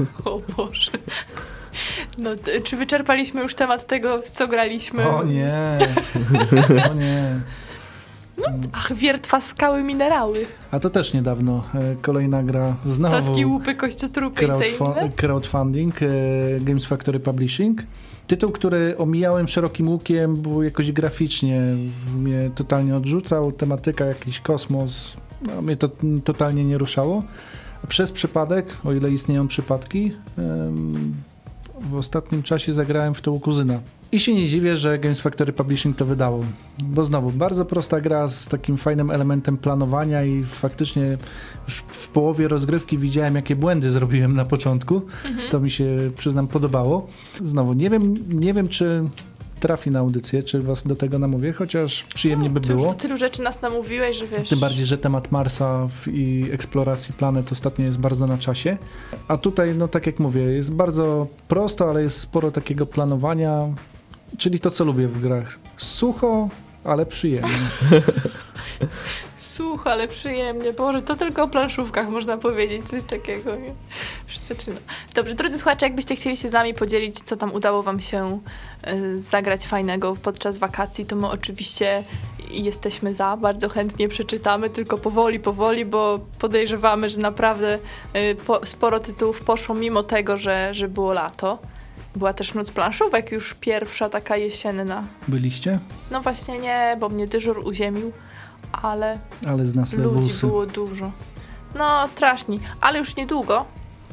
[0.24, 0.90] O Boże.
[2.18, 2.30] No,
[2.64, 5.08] czy wyczerpaliśmy już temat tego, w co graliśmy?
[5.08, 5.78] O nie.
[6.90, 7.40] O nie.
[8.38, 10.46] No, ach, wiertwa, skały, minerały.
[10.70, 11.64] A to też niedawno.
[11.74, 13.16] E, kolejna gra znowu.
[13.16, 16.06] Statki, łupy, kościotrupy crowdfu- i Crowdfunding, e,
[16.61, 17.82] Games Factory Publishing.
[18.26, 21.61] Tytuł, który omijałem szerokim łukiem, bo jakoś graficznie
[22.16, 23.52] mnie totalnie odrzucał.
[23.52, 25.88] Tematyka, jakiś kosmos, no, mnie to
[26.24, 27.22] totalnie nie ruszało.
[27.88, 30.12] Przez przypadek, o ile istnieją przypadki,
[31.81, 33.81] w ostatnim czasie zagrałem w to u kuzyna.
[34.12, 36.45] I się nie dziwię, że Games Factory Publishing to wydało.
[36.83, 41.17] Bo znowu, bardzo prosta gra z takim fajnym elementem planowania i faktycznie
[41.69, 45.03] już w połowie rozgrywki widziałem, jakie błędy zrobiłem na początku.
[45.25, 45.51] Mhm.
[45.51, 47.09] To mi się, przyznam, podobało.
[47.45, 49.05] Znowu, nie wiem, nie wiem czy
[49.59, 52.87] trafi na audycję, czy was do tego namówię, chociaż przyjemnie no, by było.
[52.87, 54.49] Już tylu rzeczy nas namówiłeś, że wiesz...
[54.49, 58.79] Tym bardziej, że temat Marsa i eksploracji planet ostatnio jest bardzo na czasie.
[59.29, 63.68] A tutaj, no tak jak mówię, jest bardzo prosto, ale jest sporo takiego planowania,
[64.38, 65.59] czyli to, co lubię w grach.
[65.77, 66.49] Sucho,
[66.85, 67.51] ale przyjemnie.
[69.59, 70.73] Sucho, ale przyjemnie.
[70.73, 73.57] Boże, to tylko o planszówkach można powiedzieć, coś takiego.
[73.57, 73.68] Nie?
[73.68, 74.77] Już.
[75.14, 78.40] Dobrze, drodzy słuchacze, jakbyście chcieli się z nami podzielić, co tam udało wam się
[78.88, 82.05] y, zagrać fajnego podczas wakacji, to my oczywiście
[82.51, 87.79] jesteśmy za, bardzo chętnie przeczytamy, tylko powoli, powoli, bo podejrzewamy, że naprawdę
[88.16, 91.59] y, po, sporo tytułów poszło mimo tego, że, że było lato.
[92.16, 95.05] Była też noc planszówek, już pierwsza taka jesienna.
[95.29, 95.79] Byliście?
[96.11, 98.12] No właśnie nie, bo mnie dyżur uziemił
[98.72, 100.46] ale, ale z nas ludzi lewusy.
[100.46, 101.11] było dużo.
[101.74, 103.66] No, strasznie, ale już niedługo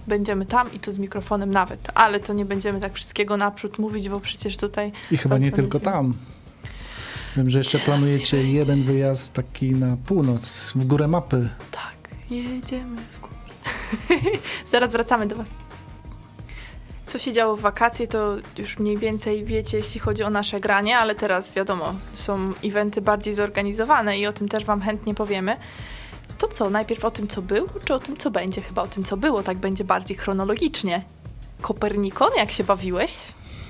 [0.08, 4.10] będziemy tam i tu z mikrofonem nawet, ale to nie będziemy tak wszystkiego naprzód mówić,
[4.10, 4.92] bo przecież tutaj...
[5.12, 6.14] I chyba nie tylko tam.
[7.38, 11.50] Wiem, że jeszcze planujecie jeden wyjazd taki na północ, w górę mapy.
[11.72, 13.36] Tak, jedziemy w górę.
[14.72, 15.50] Zaraz wracamy do was.
[17.16, 20.98] Co się działo w wakacje, to już mniej więcej wiecie, jeśli chodzi o nasze granie,
[20.98, 25.58] ale teraz wiadomo, są eventy bardziej zorganizowane i o tym też Wam chętnie powiemy.
[26.38, 28.62] To co, najpierw o tym, co było, czy o tym, co będzie?
[28.62, 31.02] Chyba o tym, co było, tak będzie bardziej chronologicznie.
[31.62, 33.18] Kopernikon, jak się bawiłeś?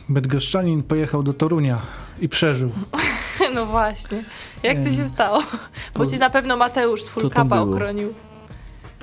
[0.10, 1.82] Bydgoszczanin pojechał do Torunia
[2.20, 2.70] i przeżył.
[3.56, 4.26] No właśnie.
[4.64, 5.44] Jak to się stało?
[5.96, 7.76] Bo ci na pewno Mateusz Fulkapa było?
[7.76, 8.14] ochronił.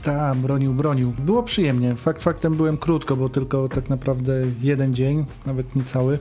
[0.03, 1.13] Tak, bronił, bronił.
[1.19, 1.95] Było przyjemnie.
[1.97, 6.19] Fakt faktem byłem krótko, bo tylko tak naprawdę jeden dzień, nawet niecały.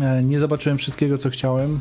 [0.00, 1.80] E, Nie zobaczyłem wszystkiego, co chciałem.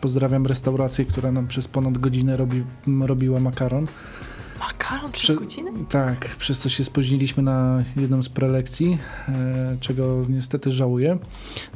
[0.00, 2.62] Pozdrawiam restaurację, która nam przez ponad godzinę robi,
[3.06, 3.86] robiła makaron.
[4.60, 5.70] Makaron przez godzinę?
[5.88, 11.18] Tak, przez co się spóźniliśmy na jedną z prelekcji, e, czego niestety żałuję.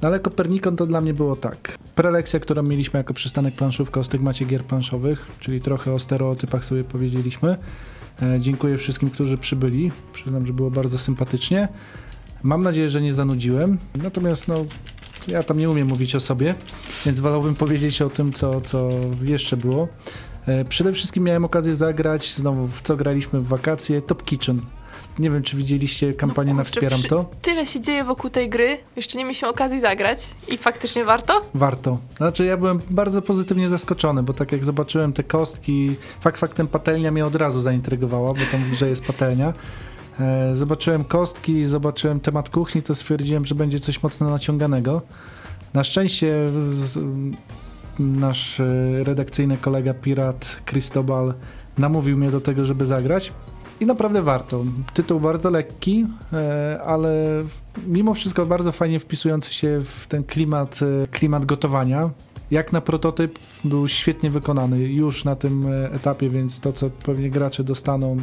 [0.02, 1.78] No ale Kopernikon to dla mnie było tak.
[1.94, 6.84] Prelekcja, którą mieliśmy jako przystanek planszówka o stygmacie gier planszowych, czyli trochę o stereotypach sobie
[6.84, 7.56] powiedzieliśmy.
[8.22, 9.90] E, dziękuję wszystkim, którzy przybyli.
[10.12, 11.68] Przyznam, że było bardzo sympatycznie.
[12.42, 13.78] Mam nadzieję, że nie zanudziłem.
[14.02, 14.64] Natomiast no,
[15.28, 16.54] ja tam nie umiem mówić o sobie,
[17.06, 18.90] więc wolałbym powiedzieć o tym, co, co
[19.22, 19.88] jeszcze było.
[20.46, 24.60] E, Przede wszystkim miałem okazję zagrać znowu w co graliśmy w wakacje Top Kitchen.
[25.18, 27.30] Nie wiem, czy widzieliście kampanię No na Wspieram to?
[27.42, 31.40] Tyle się dzieje wokół tej gry, jeszcze nie mieliśmy okazji zagrać i faktycznie warto?
[31.54, 31.98] Warto.
[32.16, 37.10] Znaczy ja byłem bardzo pozytywnie zaskoczony, bo tak jak zobaczyłem te kostki, fakt faktem patelnia
[37.10, 39.52] mnie od razu zaintrygowała, bo tam w grze jest patelnia.
[40.20, 45.02] E, Zobaczyłem kostki, zobaczyłem temat kuchni, to stwierdziłem, że będzie coś mocno naciąganego.
[45.74, 46.46] Na szczęście
[47.98, 48.64] nasz e,
[49.02, 51.34] redakcyjny kolega pirat Cristobal
[51.78, 53.32] namówił mnie do tego, żeby zagrać.
[53.80, 54.64] I naprawdę warto.
[54.94, 57.42] Tytuł bardzo lekki, e, ale
[57.86, 62.10] mimo wszystko bardzo fajnie wpisujący się w ten klimat, e, klimat gotowania.
[62.50, 67.30] Jak na prototyp był świetnie wykonany już na tym e, etapie, więc to, co pewnie
[67.30, 68.16] gracze dostaną,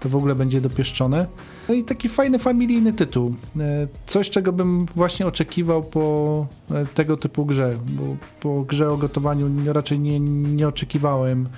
[0.00, 1.26] to w ogóle będzie dopieszczone.
[1.68, 3.34] No i taki fajny, familijny tytuł.
[3.60, 8.96] E, Coś, czego bym właśnie oczekiwał po e, tego typu grze, bo po grze o
[8.96, 11.48] gotowaniu raczej nie, nie oczekiwałem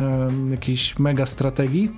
[0.00, 1.90] em, jakiejś mega strategii.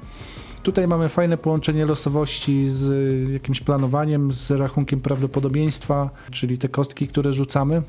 [0.63, 7.33] Tutaj mamy fajne połączenie losowości z jakimś planowaniem, z rachunkiem prawdopodobieństwa, czyli te kostki, które
[7.33, 7.83] rzucamy.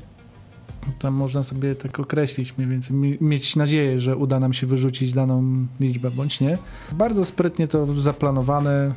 [0.98, 5.12] Tam można sobie tak określić mniej więcej, mi- mieć nadzieję, że uda nam się wyrzucić
[5.12, 6.58] daną liczbę, bądź nie.
[6.92, 8.92] Bardzo sprytnie to zaplanowane.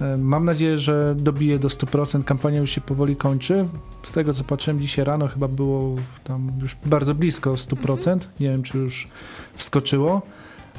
[0.00, 2.24] E, Mam nadzieję, że dobije do 100%.
[2.24, 3.68] Kampania już się powoli kończy.
[4.04, 8.18] Z tego co patrzyłem dzisiaj rano, chyba było tam już bardzo blisko 100%.
[8.40, 9.08] Nie wiem, czy już
[9.54, 10.22] wskoczyło.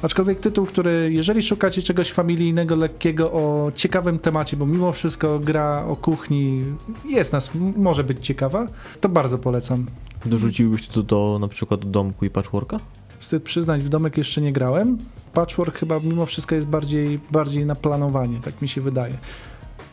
[0.04, 5.86] Aczkolwiek tytuł, który, jeżeli szukacie czegoś familijnego, lekkiego, o ciekawym temacie, bo mimo wszystko gra
[5.86, 6.64] o kuchni
[7.06, 8.68] jest nas, może być ciekawa,
[9.02, 9.86] to bardzo polecam.
[10.26, 12.80] Dorzuciłbyś to do na przykład do domku i patchworka?
[13.20, 14.98] Wstyd przyznać, w domek jeszcze nie grałem.
[15.34, 19.14] Patchwork chyba mimo wszystko jest bardziej, bardziej na planowanie, tak mi się wydaje.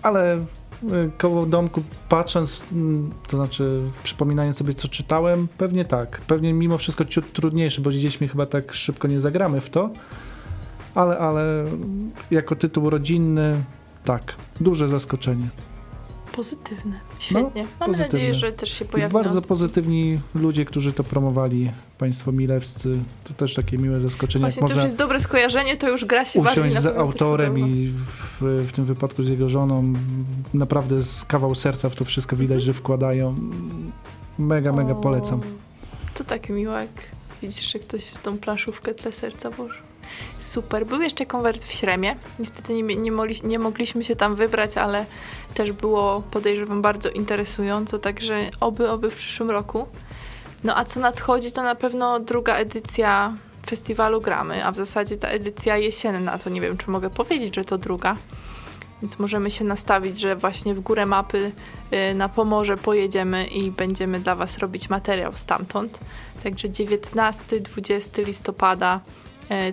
[0.03, 0.45] Ale
[1.19, 6.21] koło domku patrząc, mm, to znaczy przypominając sobie co czytałem, pewnie tak.
[6.21, 9.91] Pewnie mimo wszystko ciut trudniejszy, bo z dziećmi chyba tak szybko nie zagramy w to.
[10.95, 11.65] Ale, ale
[12.31, 13.55] jako tytuł rodzinny,
[14.05, 15.49] tak, duże zaskoczenie.
[16.33, 17.01] Pozytywne.
[17.19, 17.63] Świetnie.
[17.63, 18.07] No, pozytywne.
[18.07, 19.13] nadzieję, że też się pojawi.
[19.13, 24.43] bardzo pozytywni ludzie, którzy to promowali, państwo milewscy, to też takie miłe zaskoczenie.
[24.43, 26.87] Właśnie jak to już jest dobre skojarzenie, to już gra się bardziej usiąść na z
[26.87, 27.93] autorem i
[28.41, 29.93] w, w tym wypadku z jego żoną
[30.55, 33.35] naprawdę z kawał serca w to wszystko widać, że wkładają.
[34.39, 35.41] Mega, mega O, polecam.
[36.15, 36.91] To tak miło, jak
[37.43, 39.83] widzisz, że ktoś w tą planszówkę dla serca włożył.
[40.39, 40.87] Super.
[40.87, 42.17] Był jeszcze konwert w Śremie.
[42.39, 45.07] Niestety nie, nie, mogli, nie mogliśmy się tam wybrać, ale
[45.55, 49.87] też było, podejrzewam, bardzo interesująco, także oby, oby w przyszłym roku.
[50.65, 53.35] No a co nadchodzi, to na pewno druga edycja
[53.67, 57.65] festiwalu Gramy, a w zasadzie ta edycja jesienna, to nie wiem, czy mogę powiedzieć, że
[57.65, 58.17] to druga.
[59.03, 61.53] Więc możemy się nastawić, że właśnie w górę mapy
[62.11, 65.99] y, na Pomorze pojedziemy i będziemy dla Was robić materiał stamtąd.
[66.43, 69.01] Także 19-20 listopada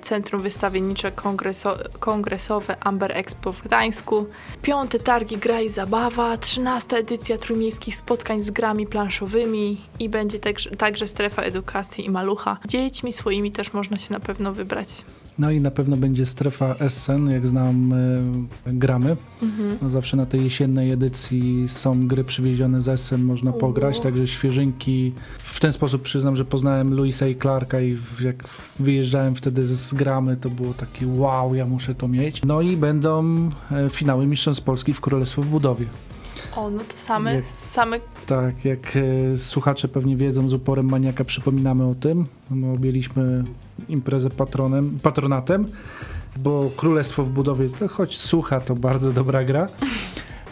[0.01, 4.25] Centrum Wystawiennicze Kongreso Kongresowe Amber Expo w Gdańsku.
[4.61, 10.69] Piąte targi Gra i Zabawa, 13 edycja trójmiejskich spotkań z grami planszowymi i będzie także,
[10.69, 12.57] także strefa edukacji i malucha.
[12.67, 15.03] Dziećmi swoimi też można się na pewno wybrać.
[15.39, 19.17] No i na pewno będzie strefa Essen, jak znam, e, gramy.
[19.43, 19.77] Mhm.
[19.81, 23.53] No zawsze na tej jesiennej edycji są gry przywiezione z Essen, można O.
[23.53, 25.13] pograć, także świeżynki.
[25.37, 28.43] W ten sposób przyznam, że poznałem Louisa i Clarka i jak
[28.79, 32.41] wyjeżdżałem wtedy z gramy, to było takie wow, ja muszę to mieć.
[32.45, 35.85] No i będą e, finały Mistrzostw Polski w Królestwo w budowie.
[36.57, 38.93] O, no to same, Jak- same Tak, jak
[39.33, 42.25] e, słuchacze pewnie wiedzą, z uporem maniaka przypominamy o tym.
[42.51, 43.43] No, objęliśmy
[43.89, 45.65] imprezę patronem, patronatem,
[46.37, 49.67] bo Królestwo w budowie, to choć słucha, to bardzo dobra gra.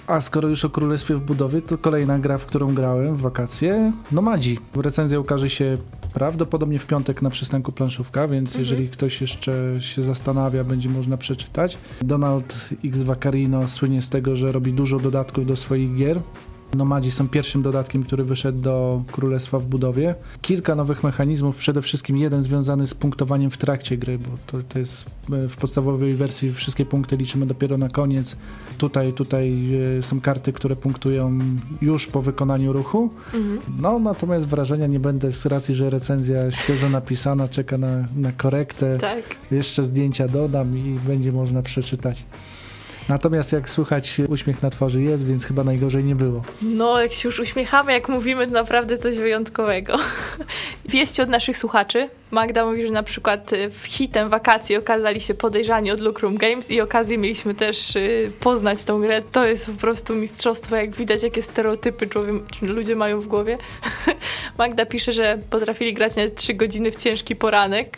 [0.07, 3.91] A skoro już o Królestwie w budowie, to kolejna gra, w którą grałem w wakacje,
[4.11, 4.59] Nomadzi.
[4.75, 5.77] Recenzja ukaże się
[6.13, 8.65] prawdopodobnie w piątek na przystanku planszówka, więc Mhm.
[8.65, 11.77] jeżeli ktoś jeszcze się zastanawia, będzie można przeczytać.
[12.01, 16.19] Donald X Vaccarino słynie z tego, że robi dużo dodatków do swoich gier.
[16.75, 20.15] Nomadzi są pierwszym dodatkiem, który wyszedł do Królestwa w budowie.
[20.41, 24.79] Kilka nowych mechanizmów, przede wszystkim jeden związany z punktowaniem w trakcie gry, bo to, to
[24.79, 28.37] jest e, w podstawowej wersji wszystkie punkty liczymy dopiero na koniec.
[28.77, 31.37] Tutaj, tutaj e, są karty, które punktują
[31.81, 33.09] już po wykonaniu ruchu.
[33.33, 33.59] Mhm.
[33.79, 38.97] No, natomiast wrażenia nie będę z racji, że recenzja świeżo napisana, czeka na, na korektę.
[38.97, 39.23] Tak.
[39.51, 42.25] Jeszcze zdjęcia dodam i będzie można przeczytać.
[43.09, 46.41] Natomiast jak słychać, uśmiech na twarzy jest, więc chyba najgorzej nie było.
[46.61, 49.97] No, jak się już uśmiechamy, jak mówimy, to naprawdę coś wyjątkowego.
[50.85, 52.09] Wieści od naszych słuchaczy.
[52.31, 56.71] Magda mówi, że na przykład y, w hitem wakacji okazali się podejrzani od Lucrum Games
[56.71, 59.21] i okazję mieliśmy też y, poznać tą grę.
[59.31, 63.57] To jest po prostu mistrzostwo, jak widać, jakie stereotypy człowiek, ludzie mają w głowie.
[64.57, 67.97] Magda pisze, że potrafili grać nawet 3 godziny w ciężki poranek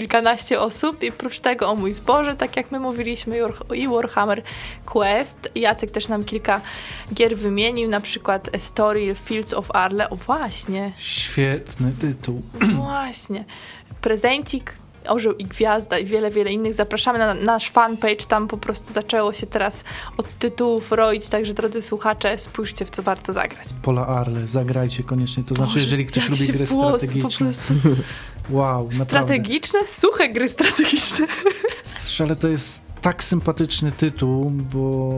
[0.00, 3.88] kilkanaście osób i prócz tego o mój zboże, tak jak my mówiliśmy, i War- i
[3.88, 4.42] Warhammer
[4.86, 5.48] Quest.
[5.54, 6.60] Jacek też nam kilka
[7.14, 10.10] gier wymienił, na przykład Estoril, Fields of Arle.
[10.10, 12.42] O właśnie, Świetny tytuł.
[12.84, 13.44] właśnie.
[14.00, 14.72] Prezencik,
[15.08, 16.74] Orzeł i Gwiazda i wiele, wiele innych.
[16.74, 19.84] Zapraszamy na nasz fanpage, tam po prostu zaczęło się teraz
[20.16, 23.66] od tytułów roić, także drodzy słuchacze, spójrzcie w co warto zagrać.
[23.82, 25.44] Pola Arle, zagrajcie koniecznie.
[25.44, 27.46] To znaczy, Boże, jeżeli ktoś lubi gry włos po strategiczne.
[27.46, 27.74] prostu
[28.50, 29.04] Wow, naprawdę.
[29.04, 29.86] Strategiczne?
[29.86, 31.26] Suche gry strategiczne.
[32.20, 35.12] Ale to jest tak sympatyczny tytuł, bo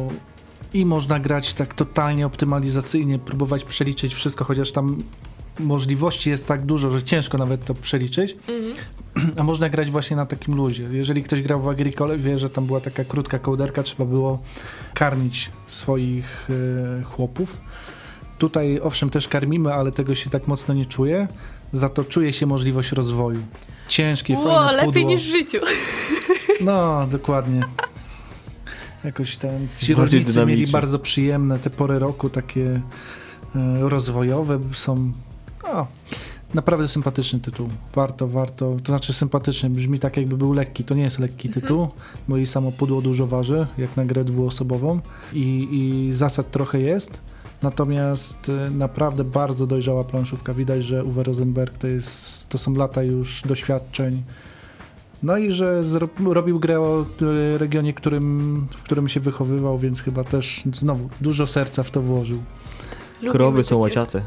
[0.75, 4.99] i można grać tak totalnie optymalizacyjnie, próbować przeliczyć wszystko, chociaż tam
[5.61, 8.75] możliwości jest tak dużo, że ciężko nawet to przeliczyć, Mhm.
[9.39, 10.85] a można grać właśnie na takim luzie.
[10.93, 14.39] Jeżeli ktoś grał w Agricole, wie, że tam była taka krótka kołderka, trzeba było
[14.95, 16.49] karmić swoich
[17.01, 17.57] e, chłopów.
[18.39, 21.29] Tutaj owszem też karmimy, ale tego się tak mocno nie czuje,
[21.73, 23.41] za to czuje się możliwość rozwoju.
[23.89, 25.11] Ciężkie, Ło, fajne lepiej pudło.
[25.11, 25.59] niż w życiu.
[26.61, 27.63] No, dokładnie.
[29.05, 29.69] Jakoś ten.
[29.77, 32.81] Ci Bardziej rolnicy mieli bardzo przyjemne te pory roku, takie
[33.55, 35.13] e, rozwojowe są.
[35.65, 35.87] No,
[36.55, 37.69] naprawdę sympatyczny tytuł.
[37.95, 38.77] Warto, warto.
[38.83, 40.85] To znaczy sympatyczny, brzmi tak jakby był lekki.
[40.85, 41.89] To nie jest lekki tytuł,
[42.29, 45.01] bo i samo pudło dużo waży, jak na grę dwuosobową
[45.33, 47.21] i, i zasad trochę jest.
[47.63, 50.55] Natomiast e, naprawdę bardzo dojrzała planszówka.
[50.55, 54.23] Widać, że Uwe Rosenberg to, jest, to są lata już doświadczeń.
[55.23, 57.01] No i że zro- robił grę o
[57.55, 62.01] e, regionie, którym, w którym się wychowywał, więc chyba też znowu dużo serca w to
[62.01, 62.39] włożył.
[63.17, 64.23] Lubimy Krowy są łaciate.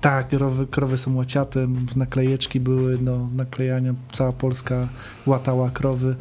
[0.00, 4.88] Tak, krowy, krowy są łaciate, naklejeczki były do naklejania, cała Polska
[5.26, 6.16] łatała krowy.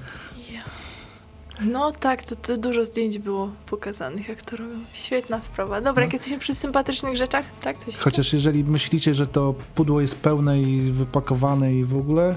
[1.61, 4.79] No tak, to, to dużo zdjęć było pokazanych, jak to robią.
[4.93, 5.81] Świetna sprawa.
[5.81, 6.01] Dobra, No.
[6.01, 7.77] jak jesteśmy przy sympatycznych rzeczach, tak?
[7.77, 12.35] Coś Chociaż jeżeli myślicie, że to pudło jest pełne i wypakowane i w ogóle,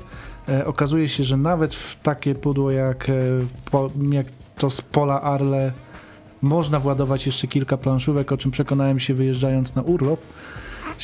[0.48, 3.12] e, okazuje się, że nawet w takie pudło jak, e,
[3.70, 4.26] po, jak
[4.58, 5.72] to z pola Arle
[6.42, 10.20] można władować jeszcze kilka planszówek, o czym przekonałem się wyjeżdżając na urlop.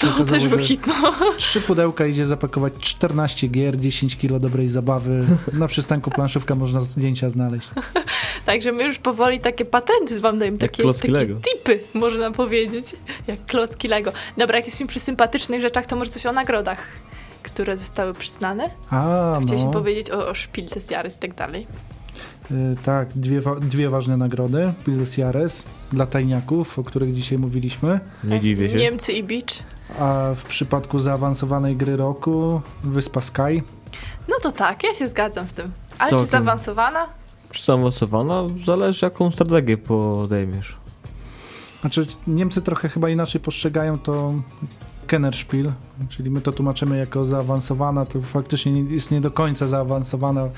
[0.01, 1.15] To okazało, też był hit, no.
[1.37, 5.27] Trzy pudełka idzie zapakować 14 gier, 10 kilo dobrej zabawy.
[5.53, 7.69] Na przystanku planszówka można zdjęcia znaleźć.
[8.47, 11.41] Także my już powoli takie patenty wam dajemy, Jak takie, klocki takie Lego.
[11.41, 12.87] tipy, można powiedzieć.
[13.27, 14.13] Jak klocki Lego.
[14.37, 16.87] Dobra, jak jesteśmy przy sympatycznych rzeczach, to może coś o nagrodach,
[17.43, 18.71] które zostały przyznane?
[18.91, 19.73] A, Chcieliśmy no.
[19.73, 21.67] powiedzieć o, o Spiel des Jahres i tak dalej.
[22.51, 24.73] Y, Tak, dwie, wa- dwie ważne nagrody.
[24.87, 28.01] Piles Jares dla tajniaków, o których dzisiaj mówiliśmy.
[28.25, 28.77] Nie dziwię się.
[28.77, 29.59] Niemcy i Beach.
[29.99, 33.63] A w przypadku zaawansowanej gry roku Wyspa Sky.
[34.29, 35.71] No to tak, ja się zgadzam z tym.
[35.99, 36.27] Ale Całkiem.
[36.27, 37.07] czy zaawansowana?
[37.51, 38.43] Czy zaawansowana?
[38.67, 40.77] Zależy jaką strategię podejmiesz.
[41.81, 44.35] Znaczy, Niemcy trochę chyba inaczej postrzegają to
[45.07, 45.73] Kennerspiel,
[46.09, 50.49] czyli my to tłumaczymy jako zaawansowana, to faktycznie nie- jest nie do końca zaawansowana,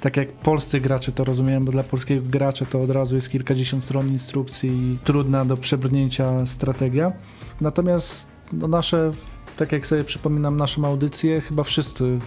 [0.00, 3.84] tak jak polscy gracze to rozumieją, bo dla polskiego gracza to od razu jest kilkadziesiąt
[3.84, 7.12] stron instrukcji i trudna do przebrnięcia strategia.
[7.60, 9.10] Natomiast no, nasze,
[9.56, 12.18] tak jak sobie przypominam naszą audycję, chyba wszyscy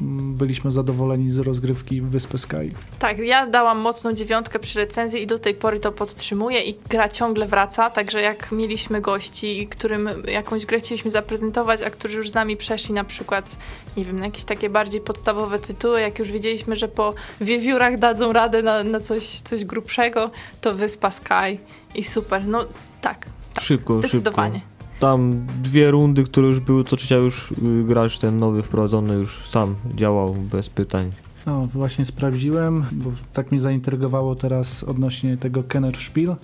[0.00, 2.74] mm, byliśmy zadowoleni z rozgrywki Wyspy Sky.
[2.98, 7.08] Tak, ja dałam mocną dziewiątkę przy recenzji i do tej pory to podtrzymuję i gra
[7.08, 12.34] ciągle wraca, także jak mieliśmy gości, którym jakąś grę chcieliśmy zaprezentować, a którzy już z
[12.34, 13.56] nami przeszli na przykład,
[13.96, 18.32] nie wiem, na jakieś takie bardziej podstawowe tytuły, jak już wiedzieliśmy, że po wiewiórach dadzą
[18.32, 21.58] radę na, na coś, coś grubszego, to Wyspa Sky
[21.94, 22.64] i super, no
[23.00, 24.60] tak, tak Szybko, zdecydowanie.
[24.60, 24.75] szybko.
[25.00, 29.48] Tam dwie rundy, które już były, co trzecia już y, gracz ten nowy wprowadzony już
[29.48, 31.12] sam działał bez pytań.
[31.46, 36.36] No, właśnie sprawdziłem, bo tak mnie zaintrygowało teraz odnośnie tego Kenner Spiel.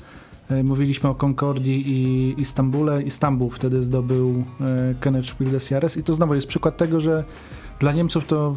[0.50, 3.02] E, mówiliśmy o Concordii i Istambule.
[3.02, 7.24] Istanbul wtedy zdobył e, Kenneth Spiel des Jahres i to znowu jest przykład tego, że
[7.80, 8.54] dla Niemców to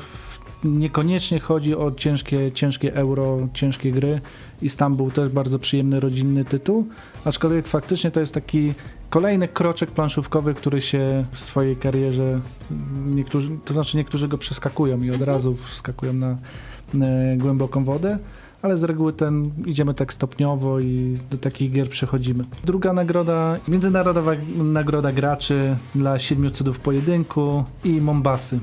[0.63, 4.21] niekoniecznie chodzi o ciężkie, ciężkie euro, ciężkie gry.
[4.61, 6.87] Istanbul też bardzo przyjemny, rodzinny tytuł,
[7.25, 8.73] aczkolwiek faktycznie to jest taki
[9.09, 12.39] kolejny kroczek planszówkowy, który się w swojej karierze
[13.05, 15.35] niektórzy, to znaczy niektórzy go przeskakują i od mhm.
[15.35, 16.35] razu wskakują na
[17.01, 18.17] e, głęboką wodę
[18.65, 22.43] ale z reguły ten idziemy tak stopniowo i do takich gier przechodzimy.
[22.63, 28.59] Druga nagroda, międzynarodowa nagroda graczy dla siedmiu cudów pojedynku i Mombasy.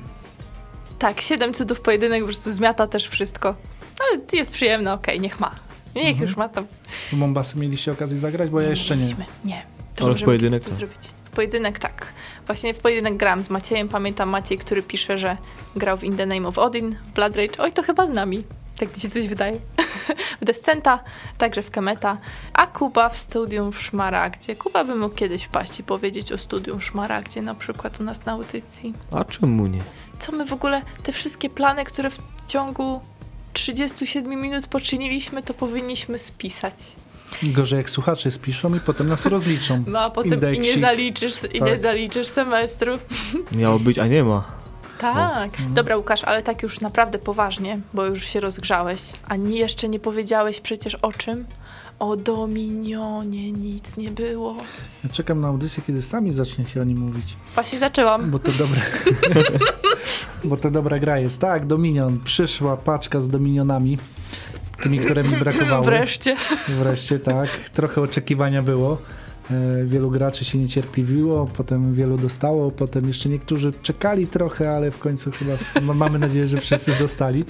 [0.99, 3.55] Tak, siedem cudów pojedynek po prostu zmiata też wszystko,
[4.01, 5.51] ale jest przyjemne, okej, okay, niech ma.
[5.95, 6.29] Niech mhm.
[6.29, 6.67] już ma tam.
[7.11, 9.17] W Mombasy mieliście okazję zagrać, bo ja jeszcze nie.
[9.45, 9.63] Nie.
[10.03, 10.99] To ale w pojedynek to zrobić.
[11.25, 12.07] W pojedynek tak.
[12.47, 13.89] Właśnie w pojedynek gram z Maciejem.
[13.89, 15.37] Pamiętam Maciej, który pisze, że
[15.77, 17.59] grał w In the Name of Odin, w Blood Rage.
[17.59, 18.45] Oj, to chyba z nami.
[18.77, 19.61] Tak mi się coś wydaje.
[20.41, 21.01] w Descenta,
[21.39, 22.19] także w Kemeta,
[22.53, 24.57] a Kuba w studium w Szmaragdzie.
[24.57, 28.25] Kuba by mógł kiedyś wpaść i powiedzieć o studium w Szmaragdzie, na przykład u nas
[28.25, 28.93] na audycji.
[29.13, 29.81] A czemu nie?
[30.19, 33.01] Co my w ogóle, te wszystkie plany, które w ciągu
[33.53, 36.75] 37 minut poczyniliśmy, to powinniśmy spisać.
[37.43, 39.85] Gorzej jak słuchacze spiszą i potem nas rozliczą.
[39.87, 41.55] No a potem i nie zaliczysz, tak.
[41.55, 41.81] i nie tak.
[41.81, 42.99] zaliczysz semestru.
[43.53, 44.63] Miało być, a nie ma.
[44.99, 45.51] Tak.
[45.59, 45.75] No.
[45.75, 49.03] Dobra, Łukasz, ale tak już naprawdę poważnie, bo już się rozgrzałeś.
[49.29, 51.45] Ani jeszcze nie powiedziałeś przecież o czym?
[51.99, 54.57] O Dominionie nic nie było.
[55.05, 57.37] Ja czekam na audycję, kiedy sami zaczniecie o nim mówić.
[57.55, 58.31] Właśnie zaczęłam.
[58.31, 58.81] Bo to dobre.
[60.45, 61.41] bo to dobra gra jest.
[61.41, 62.21] Tak, Dominion.
[62.25, 63.99] Przyszła paczka z Dominionami.
[64.83, 65.85] Tymi, które mi brakowało.
[65.85, 66.37] Wreszcie.
[66.69, 67.49] Wreszcie, tak.
[67.73, 68.99] Trochę oczekiwania było.
[69.51, 74.99] E, wielu graczy się niecierpliwiło, potem wielu dostało, potem jeszcze niektórzy czekali trochę, ale w
[74.99, 75.53] końcu chyba
[75.95, 77.45] mamy nadzieję, że wszyscy dostali.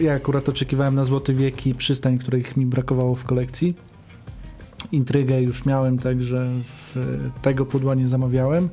[0.00, 3.74] Ja akurat oczekiwałem na Złoty Wiek i Przystań, których mi brakowało w kolekcji.
[4.92, 6.50] Intrygę już miałem, także
[7.42, 8.68] tego pudła nie zamawiałem.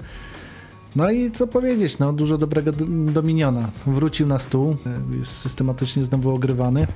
[0.96, 2.72] No i co powiedzieć, no dużo dobrego
[3.14, 3.70] Dominiona.
[3.88, 6.88] Wrócił na stół, e, jest systematycznie znowu ogrywany.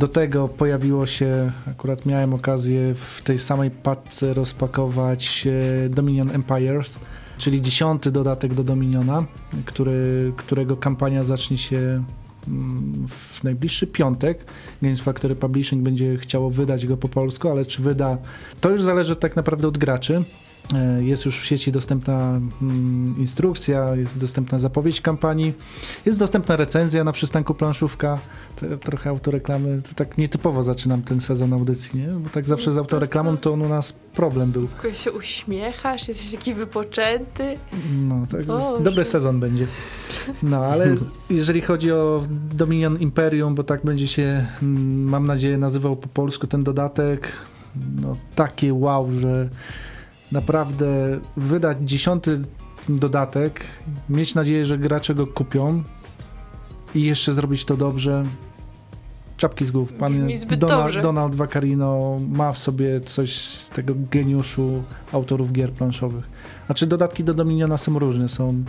[0.00, 6.98] Do tego pojawiło się, akurat miałem okazję w tej samej paczce rozpakować e, Dominion Empires,
[7.38, 9.26] czyli dziesiąty dodatek do Dominiona,
[9.64, 12.04] który, którego kampania zacznie się
[12.48, 14.44] mm, w najbliższy piątek.
[14.82, 18.18] Games Factory Publishing będzie chciało wydać go po polsku, ale czy wyda,
[18.60, 20.24] to już zależy tak naprawdę od graczy.
[20.74, 25.52] E, jest już w sieci dostępna mm, instrukcja, jest dostępna zapowiedź kampanii,
[26.06, 28.18] jest dostępna recenzja na przystanku planszówka.
[28.56, 32.06] To, trochę autoreklamy, to tak nietypowo zaczynam ten sezon audycji, nie?
[32.06, 34.68] Bo tak zawsze z autoreklamą to on u nas problem był.
[34.68, 37.54] Tylko się uśmiechasz, jesteś taki wypoczęty.
[37.92, 38.44] No, tak,
[38.82, 39.66] dobry sezon będzie.
[40.42, 40.96] No, ale
[41.30, 46.46] jeżeli chodzi o Dominion Imperium, bo tak będzie się, mm, mam nadzieję, nazywał po polsku
[46.46, 47.32] ten dodatek,
[48.02, 49.48] no takie wow, że
[50.32, 52.40] naprawdę wydać dziesiąty
[52.88, 53.60] dodatek,
[54.08, 55.82] mieć nadzieję, że gracze go kupią
[56.94, 58.22] i jeszcze zrobić to dobrze.
[59.36, 59.92] Czapki z głów.
[59.92, 66.24] Pan Donald, Donald Vaccarino ma w sobie coś z tego geniuszu autorów gier planszowych.
[66.66, 68.64] Znaczy dodatki do Dominiona są różne, są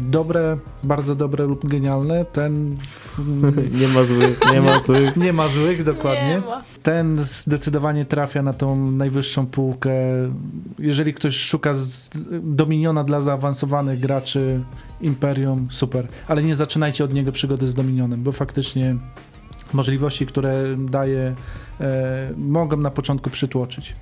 [0.00, 2.24] dobre, bardzo dobre lub genialne.
[2.24, 2.76] Ten.
[2.80, 3.18] W...
[3.80, 5.16] nie ma złych, nie ma złych.
[5.16, 6.42] Nie ma złych, dokładnie.
[6.82, 9.90] Ten zdecydowanie trafia na tą najwyższą półkę.
[10.78, 11.72] Jeżeli ktoś szuka
[12.42, 14.60] Dominiona dla zaawansowanych graczy,
[15.00, 16.06] Imperium, super.
[16.28, 18.96] Ale nie zaczynajcie od niego przygody z Dominionem, bo faktycznie
[19.72, 21.34] możliwości, które daje, e,
[22.36, 23.92] mogą na początku przytłoczyć.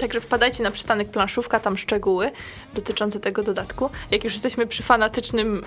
[0.00, 2.30] Także wpadajcie na przystanek planszówka, tam szczegóły
[2.74, 3.90] dotyczące tego dodatku.
[4.10, 5.62] Jak już jesteśmy przy fanatycznym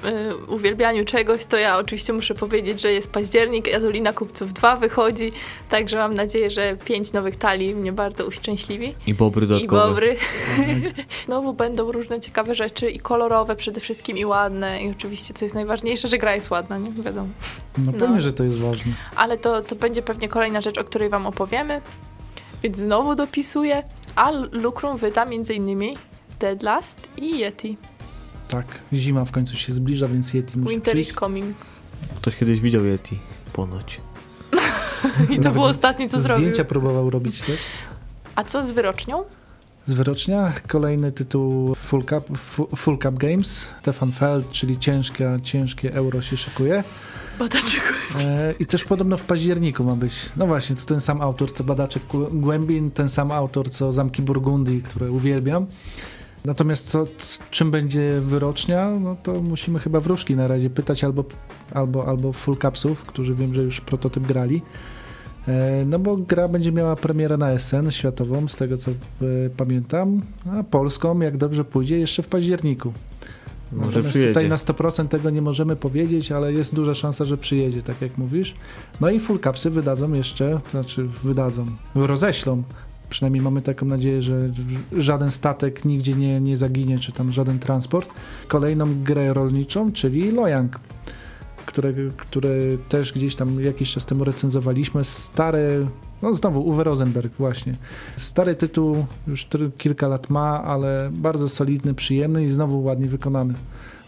[0.49, 5.32] y, uwielbianiu czegoś, to ja oczywiście muszę powiedzieć, że jest październik, Jadolina Kupców 2 wychodzi,
[5.69, 8.93] także mam nadzieję, że pięć nowych talii mnie bardzo uszczęśliwi.
[9.08, 9.84] I bobry dodatkowe.
[9.84, 10.15] I bobry.
[11.26, 15.56] Znowu będą różne ciekawe rzeczy i kolorowe przede wszystkim i ładne i oczywiście, co jest
[15.56, 17.30] najważniejsze, że gra jest ładna, nie wiadomo.
[17.78, 18.21] No pewnie, no.
[18.21, 18.93] że to jest ważne.
[19.15, 21.28] Ale to, to będzie pewnie kolejna rzecz, o której wam
[22.63, 23.83] Więc znowu dopisuję,
[24.15, 25.95] a Lucrum wyda m.in.
[26.39, 27.78] Dead Last i Yeti.
[28.47, 31.11] Tak, zima w końcu się zbliża, więc Yeti musi Winter przyjść.
[31.11, 31.55] is coming.
[32.15, 33.19] Ktoś kiedyś widział Yeti,
[33.53, 34.01] ponoć.
[35.36, 36.45] I to było ostatnie, co zdjęcia zrobił.
[36.45, 37.59] Zdjęcia próbował robić też.
[38.36, 39.23] A co z wyrocznią?
[39.86, 42.38] Z wyrocznia kolejny tytuł Full Cup,
[42.75, 43.67] Full Cup Games.
[43.82, 46.84] Stefan Feld, czyli ciężkie, ciężkie euro się szykuje.
[48.19, 50.13] E, I też podobno w październiku ma być.
[50.38, 52.03] No właśnie, to ten sam autor co Badaczek
[52.34, 55.65] Głębin, ten sam autor co Zamki Burgundii, które uwielbiam.
[56.45, 57.05] Natomiast co,
[57.51, 61.23] czym będzie wyrocznia, no to musimy chyba wróżki na razie pytać albo,
[61.73, 64.61] albo, albo full capsów, którzy wiem, że już prototyp grali.
[65.47, 68.95] E, no bo gra będzie miała premierę na SN światową, z tego co e,
[69.57, 70.21] pamiętam,
[70.59, 72.93] a polską, jak dobrze pójdzie, jeszcze w październiku.
[73.74, 74.32] Może Natomiast przyjedzie.
[74.34, 78.17] tutaj na 100% tego nie możemy powiedzieć, ale jest duża szansa, że przyjedzie, tak jak
[78.17, 78.53] mówisz.
[79.01, 81.65] No i full capsy wydadzą jeszcze, znaczy wydadzą,
[81.95, 82.63] roześlą.
[83.09, 84.49] Przynajmniej mamy taką nadzieję, że
[84.97, 88.09] żaden statek nigdzie nie, nie zaginie, czy tam żaden transport.
[88.47, 90.80] Kolejną grę rolniczą, czyli Lojang,
[91.66, 92.49] które, które
[92.89, 95.05] też gdzieś tam jakiś czas temu recenzowaliśmy.
[95.05, 95.88] Stary,
[96.22, 97.74] no znowu Uwe Rosenberg właśnie.
[98.18, 99.47] Stary tytuł, już
[99.78, 103.53] kilka lat ma, ale bardzo solidny, przyjemny i znowu ładnie wykonany.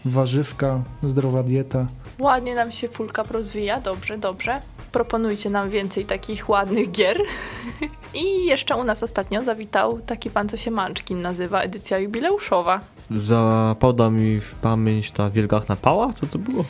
[0.04, 1.86] Warzywka, zdrowa dieta.
[2.18, 4.60] Ładnie nam się Full Cup rozwija, dobrze, dobrze.
[4.92, 7.18] Proponujcie nam więcej takich ładnych gier.
[8.24, 12.80] I jeszcze u nas ostatnio zawitał taki pan, co się Munchkin nazywa, edycja jubileuszowa.
[13.10, 16.12] Zapada mi w pamięć ta wielgachna pała?
[16.12, 16.64] Co to było?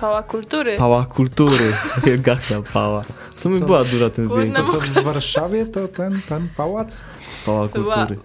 [0.00, 0.76] Pała kultury.
[0.78, 1.72] Pała kultury.
[2.06, 3.04] wielgachna pała.
[3.34, 4.66] W sumie To- była duża tym zdjęciem.
[4.66, 7.04] To, to w Warszawie to ten, ten pałac?
[7.46, 8.20] Pała Była kultury.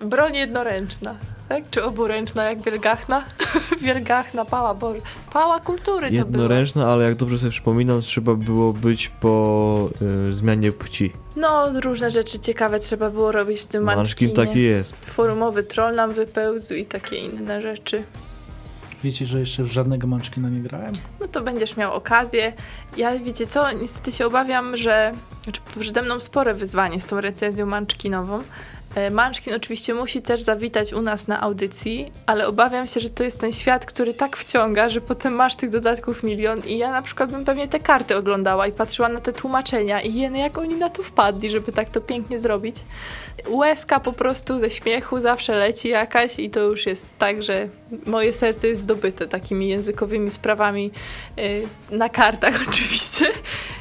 [0.00, 1.14] Broń jednoręczna.
[1.48, 1.64] Tak?
[1.70, 3.24] Czy oburęczna jak wielgachna?
[3.82, 5.00] wielgachna pała, Boże.
[5.32, 6.18] Pała kultury to była.
[6.18, 9.88] Jednoręczna, ale jak dobrze sobie przypominam, trzeba było być po
[10.30, 11.12] y, zmianie płci.
[11.36, 14.46] No, różne rzeczy ciekawe trzeba było robić w tym Manczkin Munchkinie.
[14.46, 14.96] taki jest.
[15.06, 18.04] Forumowy troll nam wypełzł i takie inne rzeczy.
[19.04, 20.94] Wiecie, że jeszcze w żadnego Munchkina nie grałem?
[21.20, 22.52] No to będziesz miał okazję.
[22.96, 27.66] Ja, wiecie co, niestety się obawiam, że znaczy przede mną spore wyzwanie z tą recenzją
[27.66, 28.38] Munchkinową.
[28.94, 33.24] E, Munchkin oczywiście musi też zawitać u nas na audycji, ale obawiam się, że to
[33.24, 37.02] jest ten świat, który tak wciąga, że potem masz tych dodatków milion i ja na
[37.02, 40.74] przykład bym pewnie te karty oglądała i patrzyła na te tłumaczenia i jeny, jak oni
[40.74, 42.76] na to wpadli, żeby tak to pięknie zrobić.
[43.48, 47.68] Łezka po prostu ze śmiechu zawsze leci jakaś i to już jest tak, że
[48.06, 50.90] moje serce jest zdobyte takimi językowymi sprawami
[51.38, 53.26] y, na kartach oczywiście.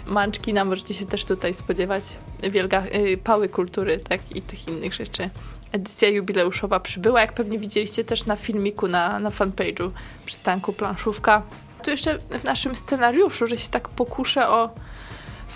[0.07, 2.03] Manczkina możecie się też tutaj spodziewać,
[2.43, 5.29] wielga, y, pały kultury tak i tych innych rzeczy.
[5.71, 9.89] Edycja jubileuszowa przybyła, jak pewnie widzieliście też na filmiku na, na fanpage'u
[10.25, 11.41] przystanku planszówka.
[11.83, 14.69] Tu jeszcze w naszym scenariuszu, że się tak pokuszę o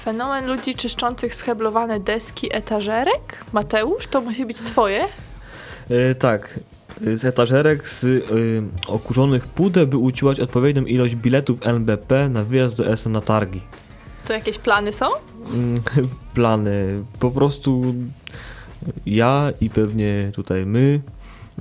[0.03, 3.45] fenomen ludzi czyszczących scheblowane deski etażerek.
[3.53, 5.05] Mateusz, to musi być twoje?
[5.89, 6.59] E, tak.
[7.13, 12.97] Z etażerek z y, okurzonych pudeł, by uciłać odpowiednią ilość biletów NBP na wyjazd do
[12.97, 13.61] SN na targi.
[14.27, 15.05] To jakieś plany są?
[15.53, 15.81] Mm,
[16.35, 17.03] plany.
[17.19, 17.95] Po prostu
[19.05, 21.01] ja i pewnie tutaj my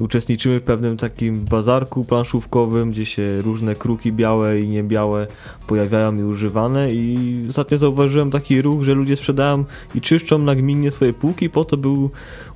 [0.00, 5.26] uczestniczymy w pewnym takim bazarku planszówkowym, gdzie się różne kruki białe i niebiałe
[5.66, 9.64] pojawiają i używane i ostatnio zauważyłem taki ruch, że ludzie sprzedają
[9.94, 11.88] i czyszczą nagminnie swoje półki po to, by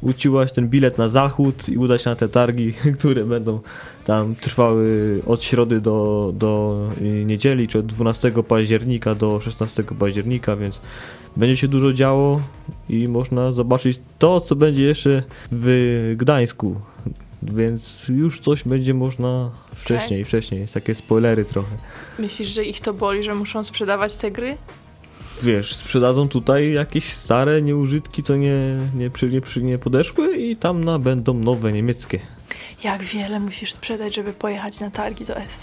[0.00, 3.61] uciłać ten bilet na zachód i udać się na te targi, które będą
[4.11, 10.80] tam trwały od środy do, do niedzieli, czy od 12 października do 16 października, więc
[11.36, 12.40] będzie się dużo działo
[12.88, 16.80] i można zobaczyć to, co będzie jeszcze w Gdańsku.
[17.42, 20.68] Więc już coś będzie można wcześniej, wcześniej.
[20.74, 21.76] Takie spoilery trochę.
[22.18, 24.56] Myślisz, że ich to boli, że muszą sprzedawać te gry?
[25.42, 30.56] Wiesz, sprzedadzą tutaj jakieś stare nieużytki, co nie, nie, przy, nie, przy, nie podeszły i
[30.56, 32.20] tam na będą nowe niemieckie.
[32.85, 35.59] Jak wiele musisz sprzedać, żeby pojechać na targi do S.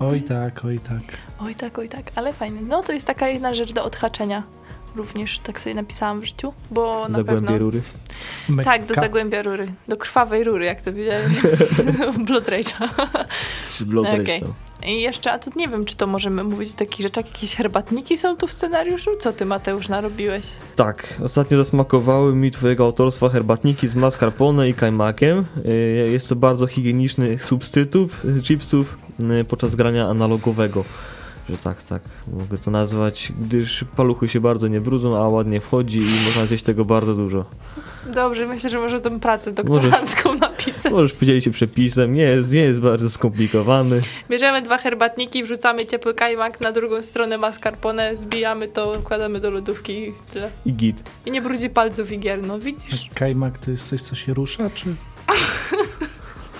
[0.00, 1.18] Oj tak, oj tak.
[1.40, 2.60] Oj tak, oj tak, ale fajnie.
[2.60, 4.42] No to jest taka jedna rzecz do odhaczenia.
[4.96, 7.58] Również tak sobie napisałam w życiu, bo na Zagłębie pewno...
[7.58, 7.80] rury.
[8.64, 9.66] Tak, do zagłębia rury.
[9.88, 11.30] Do krwawej rury, jak to powiedziałem.
[12.26, 12.88] Blood Rage'a.
[13.86, 14.06] Blood.
[14.06, 14.54] Rage tam.
[14.86, 18.18] I jeszcze, a tu nie wiem, czy to możemy mówić o takich rzeczach, jakieś herbatniki
[18.18, 19.10] są tu w scenariuszu?
[19.20, 20.42] Co ty, Mateusz, narobiłeś?
[20.76, 25.44] Tak, ostatnio zasmakowały mi twojego autorstwa herbatniki z mascarpone i kajmakiem.
[25.66, 28.12] Y, Jest to bardzo higieniczny substytut
[28.42, 28.98] chipsów
[29.40, 30.84] y, podczas grania analogowego.
[31.48, 35.98] Że tak, tak, mogę to nazwać, gdyż paluchy się bardzo nie brudzą, a ładnie wchodzi
[35.98, 37.44] i można zjeść tego bardzo dużo.
[38.14, 40.92] Dobrze, myślę, że może tę pracę doktorancką napisać.
[40.92, 44.00] Możesz podzielić się przepisem, nie jest, nie jest bardzo skomplikowany.
[44.30, 49.92] Bierzemy dwa herbatniki, wrzucamy ciepły kajmak, na drugą stronę mascarpone, zbijamy to, wkładamy do lodówki
[49.92, 50.50] i tyle.
[50.66, 51.10] I git.
[51.26, 53.08] I nie brudzi palców i gier, no widzisz?
[53.14, 54.94] Kajmak to jest coś, co się rusza, czy?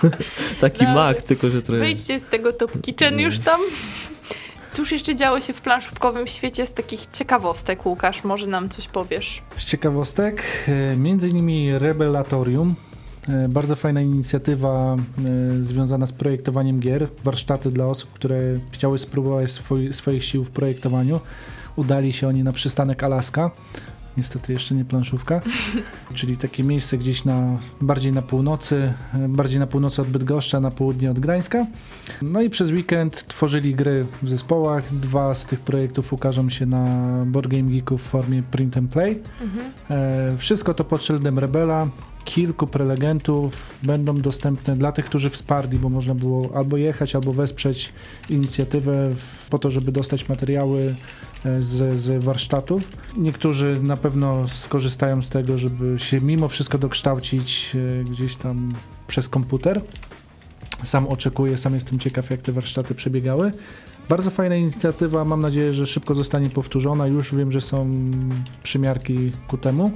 [0.61, 1.79] Taki No, mak, tylko że trochę...
[1.79, 3.61] Wyjdźcie z tego top kitchen już tam.
[4.71, 8.23] Cóż jeszcze działo się w planszówkowym świecie z takich ciekawostek, Łukasz?
[8.23, 9.41] Może nam coś powiesz?
[9.57, 12.75] Z ciekawostek, e, między innymi Rebelatorium.
[13.29, 17.07] E, Bardzo fajna inicjatywa e, związana z projektowaniem gier.
[17.23, 18.39] Warsztaty dla osób, które
[18.71, 21.19] chciały spróbować swoi, swoich sił w projektowaniu.
[21.75, 23.51] Udali się oni na przystanek Alaska.
[24.17, 25.41] Niestety jeszcze nie planszówka,
[26.13, 31.11] czyli takie miejsce gdzieś na, bardziej na północy, bardziej na północy od Bydgoszcza, na południe
[31.11, 31.65] od Gdańska.
[32.21, 34.95] No i przez weekend tworzyli gry w zespołach.
[34.95, 36.85] Dwa z tych projektów ukażą się na
[37.25, 39.19] Board Game Geeku w formie print and play.
[39.41, 39.71] Mhm.
[39.89, 41.87] E, wszystko to pod szyldem Rebela.
[42.25, 47.93] Kilku prelegentów będą dostępne dla tych, którzy wsparli, bo można było albo jechać, albo wesprzeć
[48.29, 50.95] inicjatywę w, po to, żeby dostać materiały
[51.45, 52.83] e, z, z warsztatów.
[53.17, 58.73] Niektórzy na pewno skorzystają z tego, żeby się mimo wszystko dokształcić e, gdzieś tam
[59.07, 59.81] przez komputer.
[60.83, 63.51] Sam oczekuję, sam jestem ciekaw, jak te warsztaty przebiegały.
[64.09, 67.07] Bardzo fajna inicjatywa, mam nadzieję, że szybko zostanie powtórzona.
[67.07, 67.95] Już wiem, że są
[68.63, 69.91] przymiarki ku temu.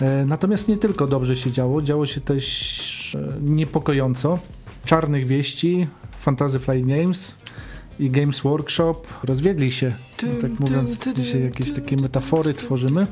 [0.00, 4.38] E, Natomiast nie tylko dobrze się działo, działo się też e, niepokojąco.
[4.84, 5.88] Czarnych wieści,
[6.18, 7.34] Fantasy Flight Games
[7.98, 9.94] i Games Workshop rozwiedli się.
[10.42, 13.06] Tak mówiąc, dzisiaj jakieś takie metafory tworzymy.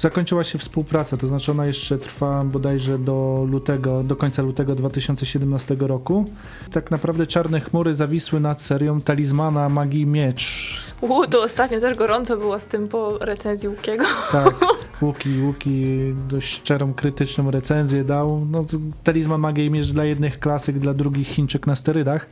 [0.00, 5.76] Zakończyła się współpraca, to znaczy ona jeszcze trwa bodajże do lutego, do końca lutego 2017
[5.78, 6.24] roku.
[6.72, 10.76] Tak naprawdę czarne chmury zawisły nad serią Talizmana Magii Miecz.
[11.00, 14.04] U, to ostatnio też gorąco było z tym po recenzji Łukiego.
[14.32, 14.54] Tak,
[15.02, 15.84] Łuki, Łuki
[16.28, 18.46] dość szczerą, krytyczną recenzję dał.
[18.50, 18.64] No,
[19.04, 22.26] Talizman Magii Miecz dla jednych klasyk, dla drugich Chińczyk na sterydach.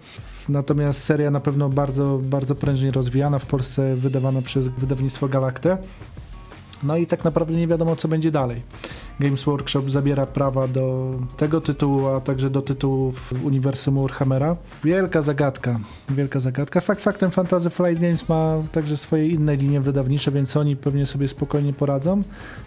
[0.48, 5.78] Natomiast seria na pewno bardzo, bardzo prężnie rozwijana, w Polsce wydawana przez wydawnictwo Galacte.
[6.82, 8.56] No i tak naprawdę nie wiadomo, co będzie dalej.
[9.20, 14.56] Games Workshop zabiera prawa do tego tytułu, a także do tytułów uniwersum Warhammera.
[14.84, 16.80] Wielka zagadka, wielka zagadka.
[16.80, 21.28] Fakt faktem Fantasy Flight Games ma także swoje inne linie wydawnicze, więc oni pewnie sobie
[21.28, 22.22] spokojnie poradzą.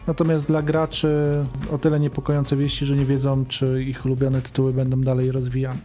[0.07, 1.41] Natomiast dla graczy
[1.72, 5.78] o tyle niepokojące wieści, że nie wiedzą, czy ich ulubione tytuły będą dalej rozwijane.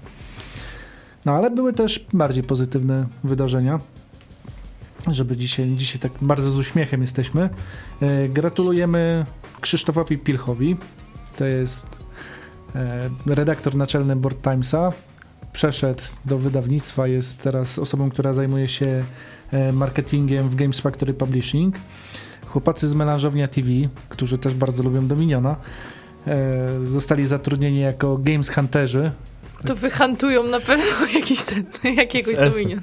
[1.24, 3.80] No ale były też bardziej pozytywne wydarzenia
[5.08, 7.50] żeby dzisiaj, dzisiaj tak bardzo z uśmiechem jesteśmy.
[8.02, 9.26] E, gratulujemy
[9.60, 10.76] Krzysztofowi Pilchowi.
[11.36, 11.86] To jest
[12.74, 14.92] e, redaktor naczelny Board Timesa.
[15.52, 19.04] Przeszedł do wydawnictwa, jest teraz osobą, która zajmuje się
[19.52, 21.76] e, marketingiem w Games Factory Publishing.
[22.46, 23.68] Chłopacy z melanżownia TV,
[24.08, 25.56] którzy też bardzo lubią Dominiona,
[26.84, 29.12] zostali zatrudnieni jako Games Hunterzy.
[29.66, 30.84] To wyhantują na pewno
[31.20, 31.64] jakiś ten,
[31.96, 32.34] jakiegoś.
[32.34, 32.80] Dominion.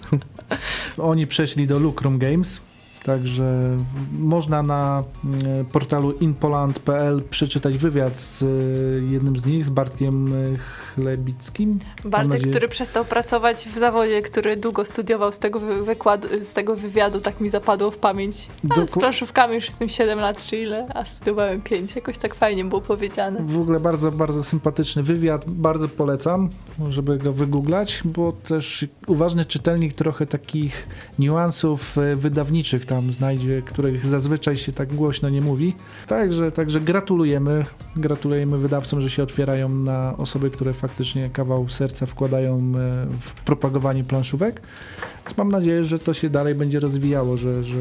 [0.98, 2.62] Oni przeszli do Lucrum Games,
[3.04, 3.78] także
[4.20, 10.58] można na mm, portalu inpoland.pl przeczytać wywiad z y, jednym z nich, z Bartkiem y,
[10.96, 11.80] Chlebickim.
[12.06, 16.54] Bartek, nadzieję- który przestał pracować w zawodzie, który długo studiował z tego wy- wykładu, z
[16.54, 18.48] tego wywiadu, tak mi zapadło w pamięć.
[18.70, 21.96] Ale z Doku- planszówkami już jestem 7 lat czy ile, a studiowałem 5.
[21.96, 23.40] Jakoś tak fajnie było powiedziane.
[23.44, 26.50] W ogóle bardzo, bardzo sympatyczny wywiad, bardzo polecam,
[26.90, 30.88] żeby go wygooglać, bo też uważny czytelnik trochę takich
[31.20, 35.74] niuansów e, wydawniczych tam znajdzie, których zazwyczaj się tak głośno nie mówi.
[36.08, 37.66] Także, także gratulujemy,
[37.96, 42.62] gratulujemy wydawcom, że się otwierają na osoby, które faktycznie kawał serca wkładają e,
[43.20, 44.62] w propagowanie planszówek.
[45.26, 47.78] Więc mam nadzieję, że to się dalej będzie rozwijało, że, że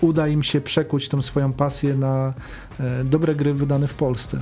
[0.00, 2.34] uda im się przekuć tą swoją pasję na
[2.80, 4.40] e, dobre gry wydane w Polsce.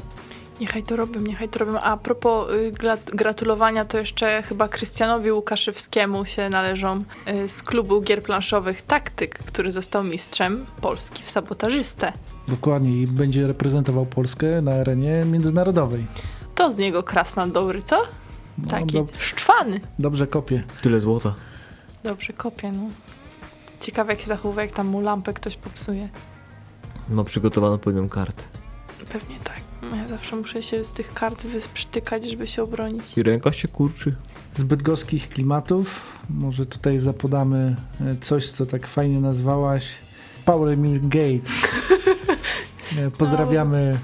[0.63, 1.81] Niechaj to robią, niechaj to robią.
[1.81, 6.99] A propos y, grat- gratulowania, to jeszcze chyba Krystianowi Łukaszewskiemu się należą
[7.29, 12.13] y, z klubu gier planszowych Taktyk, który został mistrzem Polski w sabotażystę.
[12.49, 16.07] Dokładnie i będzie reprezentował Polskę na arenie międzynarodowej.
[16.55, 18.03] To z niego krasnal dobry, co?
[18.59, 19.81] No, Taki do, szczwany.
[19.99, 20.63] dobrze kopie.
[20.83, 21.35] Tyle złota.
[22.05, 22.83] Dobrze kopie, no.
[23.81, 26.09] Ciekawe, jak się zachowuje, jak tam mu lampę ktoś popsuje.
[27.09, 28.43] Ma przygotowaną pewną kartę.
[29.13, 29.52] Pewnie tak.
[29.91, 33.19] Ja zawsze muszę się z tych kart wysztykać, żeby się obronić.
[33.19, 34.15] I ręka się kurczy.
[34.55, 39.89] Z bydgoskich klimatów może tutaj zapodamy e, coś, co tak fajnie nazwałaś
[40.45, 41.49] Power Milk Gate.
[42.99, 43.99] E, Pozdrawiamy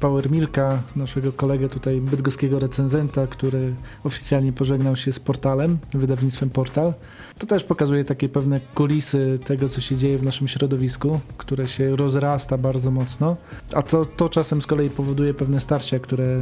[0.00, 3.74] Power Milka, naszego kolegę tutaj bydgoskiego recenzenta, który
[4.04, 6.92] oficjalnie pożegnał się z portalem, wydawnictwem Portal.
[7.38, 11.96] To też pokazuje takie pewne kulisy tego, co się dzieje w naszym środowisku, które się
[11.96, 13.36] rozrasta bardzo mocno,
[13.74, 16.40] a to, to czasem z kolei powoduje pewne starcia, które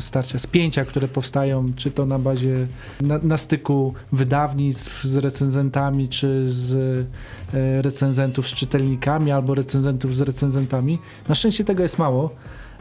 [0.00, 2.66] starcia, spięcia, które powstają, czy to na bazie,
[3.00, 6.74] na, na styku wydawnictw z recenzentami, czy z
[7.54, 10.98] e, recenzentów z czytelnikami, albo recenzentów z recenzentami.
[11.28, 12.23] Na szczęście tego jest mało.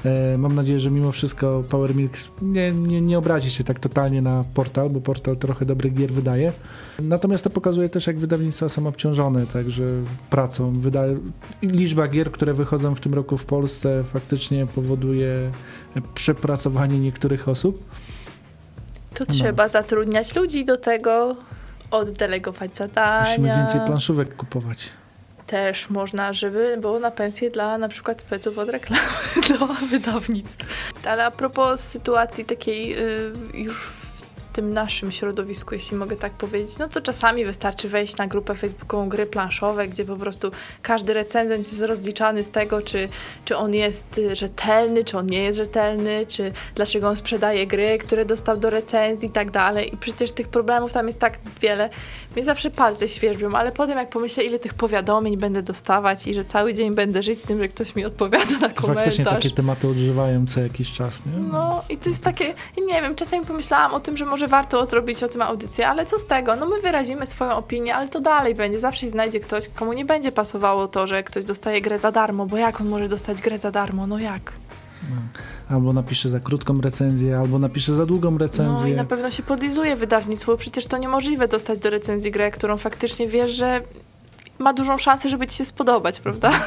[0.06, 4.22] E, Mam nadzieję, że mimo wszystko Power Milk nie, nie, nie obrazi się tak totalnie
[4.22, 6.52] na portal, bo portal trochę dobrych gier wydaje.
[7.00, 9.84] Natomiast to pokazuje też, jak wydawnictwa są obciążone także
[10.30, 10.74] pracą.
[10.74, 11.02] Wyda...
[11.62, 15.50] Liczba gier, które wychodzą w tym roku w Polsce faktycznie powoduje
[16.14, 17.84] przepracowanie niektórych osób.
[19.14, 19.34] To No.
[19.34, 21.36] trzeba zatrudniać ludzi do tego,
[21.92, 23.30] oddelegować zadania.
[23.30, 24.90] Musimy więcej planszówek kupować.
[25.54, 29.02] Też można, żeby było na pensję dla na przykład speców od reklamy
[29.50, 30.66] do wydawnictw.
[31.06, 34.03] Ale a propos sytuacji takiej y, już w
[34.54, 39.10] tym naszym środowisku, jeśli mogę tak powiedzieć, no to czasami wystarczy wejść na grupę facebookową
[39.10, 40.52] gry planszowe, gdzie po prostu
[40.82, 43.10] każdy recenzent jest rozliczany z tego, czy,
[43.46, 47.98] czy on jest y, rzetelny, czy on nie jest rzetelny, czy dlaczego on sprzedaje gry,
[47.98, 49.94] które dostał do recenzji i tak dalej.
[49.94, 51.90] I przecież tych problemów tam jest tak wiele.
[52.36, 56.46] Mnie zawsze palce świeżbią, ale potem jak pomyślę, ile tych powiadomień będę dostawać i że
[56.46, 58.86] cały dzień będę żyć tym, że ktoś mi odpowiada na komentarz.
[58.86, 61.32] Faktycznie takie tematy odżywają co jakiś czas, nie?
[61.32, 62.54] No i to jest takie,
[62.88, 66.20] nie wiem, czasami pomyślałam o tym, że może warto zrobić o tym audycję, ale co
[66.20, 66.56] z tego?
[66.56, 68.80] No my wyrazimy swoją opinię, ale to dalej będzie.
[68.80, 72.46] Zawsze się znajdzie ktoś, komu nie będzie pasowało to, że ktoś dostaje grę za darmo,
[72.46, 74.08] bo jak on może dostać grę za darmo?
[74.08, 74.54] No jak?
[75.10, 75.16] No.
[75.76, 78.74] Albo napisze za krótką recenzję, albo napisze za długą recenzję.
[78.82, 82.52] No i na pewno się podlizuje wydawnictwo, bo przecież to niemożliwe dostać do recenzji grę,
[82.52, 83.82] którą faktycznie wiesz, że
[84.60, 86.52] ma dużą szansę, żeby ci się spodobać, prawda?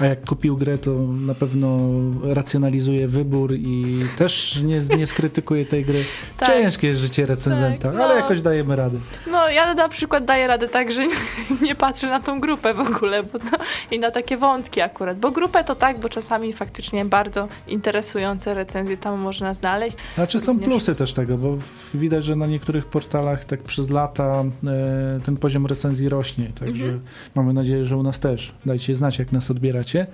[0.00, 1.78] A jak kupił grę, to na pewno
[2.22, 6.04] racjonalizuje wybór i też nie, nie skrytykuje tej gry.
[6.36, 6.48] Tak.
[6.48, 8.04] Ciężkie jest życie recenzenta, tak, no.
[8.04, 8.98] ale jakoś dajemy radę.
[9.30, 11.14] No ja na przykład daję radę tak, że nie,
[11.68, 13.58] nie patrzę na tą grupę w ogóle bo no,
[13.90, 18.96] i na takie wątki akurat, bo grupę to tak, bo czasami faktycznie bardzo interesujące recenzje
[18.96, 19.96] tam można znaleźć.
[20.14, 20.68] Znaczy są Również...
[20.68, 21.56] plusy też tego, bo
[21.94, 27.00] widać, że na niektórych portalach tak przez lata e, ten poziom recenzji rośnie, także mhm.
[27.34, 28.52] mamy nadzieję, że u nas też.
[28.66, 29.50] Dajcie znać, jak nas
[29.84, 30.06] odbiera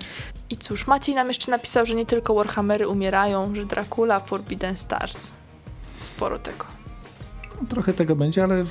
[0.51, 5.27] i cóż, Maciej nam jeszcze napisał, że nie tylko Warhammery umierają, że Dracula, Forbidden Stars.
[6.01, 6.65] Sporo tego.
[7.61, 8.65] No, trochę tego będzie, ale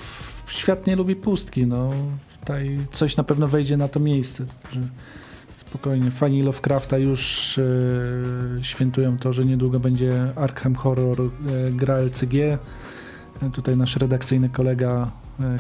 [0.47, 1.67] świat nie lubi pustki.
[1.67, 1.91] No.
[2.41, 4.45] Tutaj coś na pewno wejdzie na to miejsce.
[4.73, 4.81] Że
[5.57, 6.11] spokojnie.
[6.11, 11.29] Fani Lovecrafta już e, świętują to, że niedługo będzie Arkham Horror e,
[11.71, 12.35] gra LCG.
[12.35, 12.59] E,
[13.55, 15.11] tutaj nasz redakcyjny kolega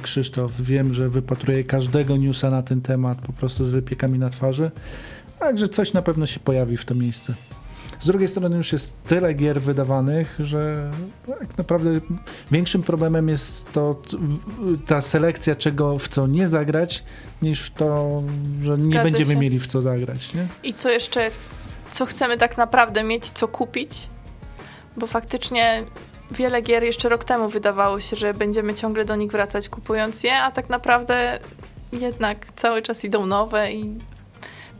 [0.02, 4.70] Krzysztof wiem, że wypatruje każdego newsa na ten temat po prostu z wypiekami na twarzy.
[5.40, 7.34] Także coś na pewno się pojawi w to miejsce.
[8.00, 10.90] Z drugiej strony już jest tyle gier wydawanych, że
[11.26, 11.90] tak naprawdę
[12.50, 13.96] większym problemem jest to
[14.86, 17.04] ta selekcja, czego w co nie zagrać,
[17.42, 18.22] niż w to,
[18.62, 19.36] że Zgadza nie będziemy się.
[19.40, 20.34] mieli w co zagrać.
[20.34, 20.48] Nie?
[20.62, 21.30] I co jeszcze,
[21.92, 24.08] co chcemy tak naprawdę mieć, co kupić?
[24.96, 25.84] Bo faktycznie
[26.30, 30.38] wiele gier jeszcze rok temu wydawało się, że będziemy ciągle do nich wracać kupując je,
[30.38, 31.38] a tak naprawdę
[31.92, 33.98] jednak cały czas idą nowe i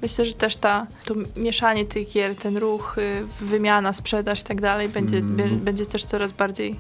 [0.03, 4.61] Myślę, że też ta, to mieszanie tych gier, ten ruch, y, wymiana, sprzedaż i tak
[4.61, 5.59] dalej będzie, mm.
[5.59, 6.76] będzie też coraz bardziej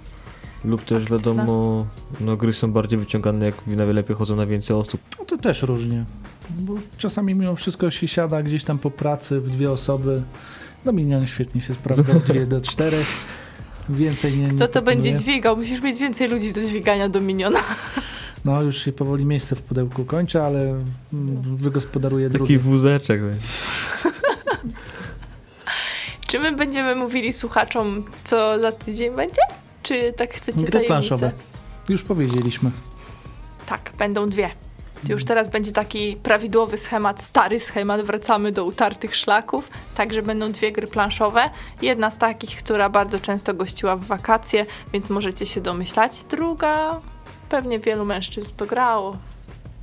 [0.64, 1.18] lub też aktywna.
[1.18, 1.86] wiadomo,
[2.20, 5.00] no gry są bardziej wyciągane, jak na wiele chodzą na więcej osób.
[5.18, 6.04] No to też różnie.
[6.50, 10.22] Bo czasami mimo wszystko się siada gdzieś tam po pracy w dwie osoby.
[10.84, 13.06] Dominion świetnie się sprawdza w dwie do czterech.
[13.88, 15.56] Więcej nie Kto to będzie dźwigał?
[15.56, 17.60] Musisz mieć więcej ludzi do dźwigania Dominiona.
[18.44, 20.86] No, już się powoli miejsce w pudełku kończy, ale mm,
[21.56, 22.54] wygospodaruję Taki drugi.
[22.54, 23.20] Taki wózeczek.
[26.28, 29.42] Czy my będziemy mówili słuchaczom, co za tydzień będzie?
[29.82, 31.32] Czy tak chcecie Gry planszowe.
[31.88, 32.70] Już powiedzieliśmy.
[33.66, 34.50] Tak, będą dwie.
[35.08, 40.72] Już teraz będzie taki prawidłowy schemat, stary schemat, wracamy do utartych szlaków, także będą dwie
[40.72, 41.50] gry planszowe.
[41.82, 46.12] Jedna z takich, która bardzo często gościła w wakacje, więc możecie się domyślać.
[46.30, 47.00] Druga
[47.50, 49.16] Pewnie wielu mężczyzn to grało.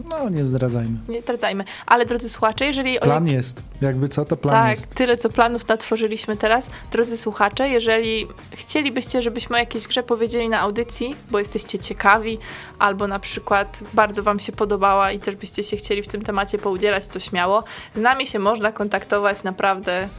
[0.10, 0.98] No, nie zdradzajmy.
[1.10, 1.64] Nie zdradzajmy.
[1.86, 3.00] Ale drodzy słuchacze, jeżeli...
[3.00, 3.64] Plan jest.
[3.82, 4.88] Jakby co, to plan tak, jest.
[4.88, 6.70] Tak, tyle co planów natworzyliśmy teraz.
[6.92, 12.38] Drodzy słuchacze, jeżeli chcielibyście, żebyśmy o jakiejś grze powiedzieli na audycji, bo jesteście ciekawi,
[12.80, 16.58] albo na przykład bardzo wam się podobała i też byście się chcieli w tym temacie
[16.58, 17.64] poudzielać, to śmiało.
[17.96, 20.10] Z nami się można kontaktować naprawdę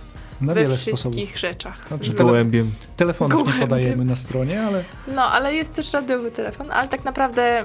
[0.40, 1.36] na we wszystkich sposobów.
[1.36, 1.88] rzeczach.
[1.88, 2.72] Znaczy, gołębiem.
[2.96, 4.84] Telefonów nie podajemy na stronie, ale...
[5.14, 7.64] No, ale jest też radiowy telefon, ale tak naprawdę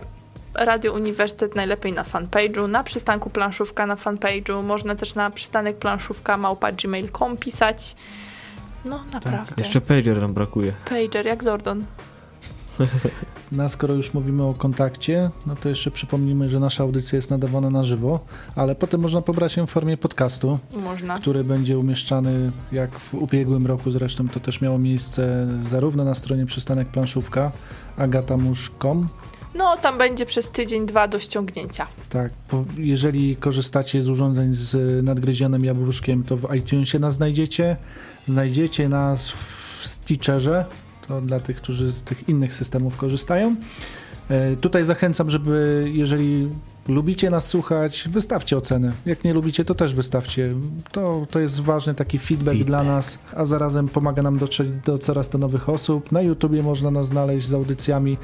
[0.55, 6.38] Radio Uniwersytet najlepiej na fanpage'u, na przystanku planszówka na fanpage'u, można też na przystanek planszówka
[6.38, 7.95] małpa gmail.com pisać.
[8.86, 9.49] No, naprawdę.
[9.49, 9.57] Tak.
[9.57, 10.74] Jeszcze pager nam brakuje.
[10.89, 11.86] Pager, jak Zordon.
[13.51, 17.69] No, skoro już mówimy o kontakcie, no to jeszcze przypomnijmy, że nasza audycja jest nadawana
[17.69, 21.19] na żywo, ale potem można pobrać ją w formie podcastu, można.
[21.19, 26.45] który będzie umieszczany jak w ubiegłym roku zresztą to też miało miejsce zarówno na stronie
[26.45, 27.51] przystanek planszówka
[27.97, 29.07] agatamusz.com
[29.55, 31.88] no, tam będzie przez tydzień, dwa do ściągnięcia.
[32.09, 32.32] Tak,
[32.78, 37.78] jeżeli korzystacie z urządzeń z nadgryzionym jabłuszkiem, to w iTunesie nas znajdziecie.
[38.28, 40.65] Znajdziecie nas w Stitcherze,
[41.07, 43.55] to dla tych, którzy z tych innych systemów korzystają.
[44.29, 46.49] E, tutaj zachęcam, żeby jeżeli
[46.87, 48.91] lubicie nas słuchać, wystawcie ocenę.
[49.05, 50.55] Jak nie lubicie, to też wystawcie.
[50.91, 54.97] To, to jest ważny taki feedback, feedback, dla nas, a zarazem pomaga nam dotrzeć do
[54.97, 56.11] coraz to nowych osób.
[56.11, 58.17] Na YouTubie można nas znaleźć z audycjami.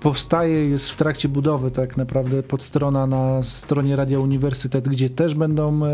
[0.00, 5.86] powstaje, jest w trakcie budowy tak naprawdę podstrona na stronie Radia Uniwersytet, gdzie też będą
[5.86, 5.90] e,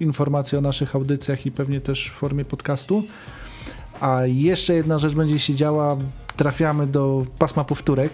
[0.00, 3.04] informacje o naszych audycjach i pewnie też w formie podcastu.
[4.00, 5.96] A jeszcze jedna rzecz będzie się działa,
[6.36, 8.10] trafiamy do pasma powtórek.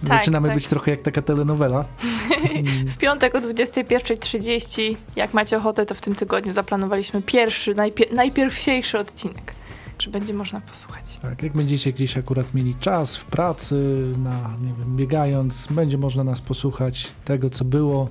[0.00, 0.56] Tak, Zaczynamy tak.
[0.56, 1.84] być trochę jak taka telenowela.
[2.94, 8.98] W piątek o 21.30, jak macie ochotę, to w tym tygodniu zaplanowaliśmy pierwszy, najpie- najpierwsiejszy
[8.98, 9.52] odcinek,
[9.98, 11.18] że będzie można posłuchać.
[11.22, 13.74] Tak, jak będziecie gdzieś akurat mieli czas w pracy,
[14.18, 18.08] na, nie wiem, biegając, będzie można nas posłuchać tego, co było.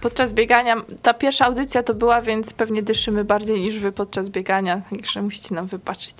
[0.00, 4.82] Podczas biegania, ta pierwsza audycja to była, więc pewnie dyszymy bardziej niż wy podczas biegania,
[4.90, 6.16] także musicie nam wybaczyć.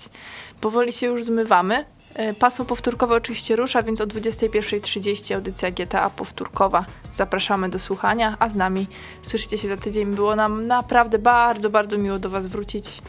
[0.60, 1.84] Powoli się już zmywamy.
[2.14, 6.84] E, Pasmo powtórkowe oczywiście rusza, więc o 21.30 audycja GTA powtórkowa.
[7.12, 8.86] Zapraszamy do słuchania, a z nami
[9.22, 10.14] słyszycie się za tydzień.
[10.14, 13.02] Było nam naprawdę bardzo, bardzo miło do was wrócić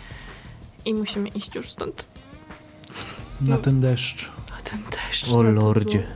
[0.85, 2.05] i musimy iść już stąd.
[3.41, 4.31] Na ten deszcz.
[4.59, 5.29] A ten deszcz.
[5.33, 6.07] O lordzie.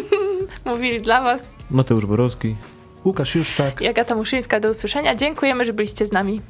[0.64, 2.56] Mówili dla was Mateusz Borowski.
[3.04, 3.80] Łukasz Juszczak.
[3.82, 4.60] i Agata Muszyńska.
[4.60, 5.14] Do usłyszenia.
[5.14, 6.40] Dziękujemy, że byliście z nami.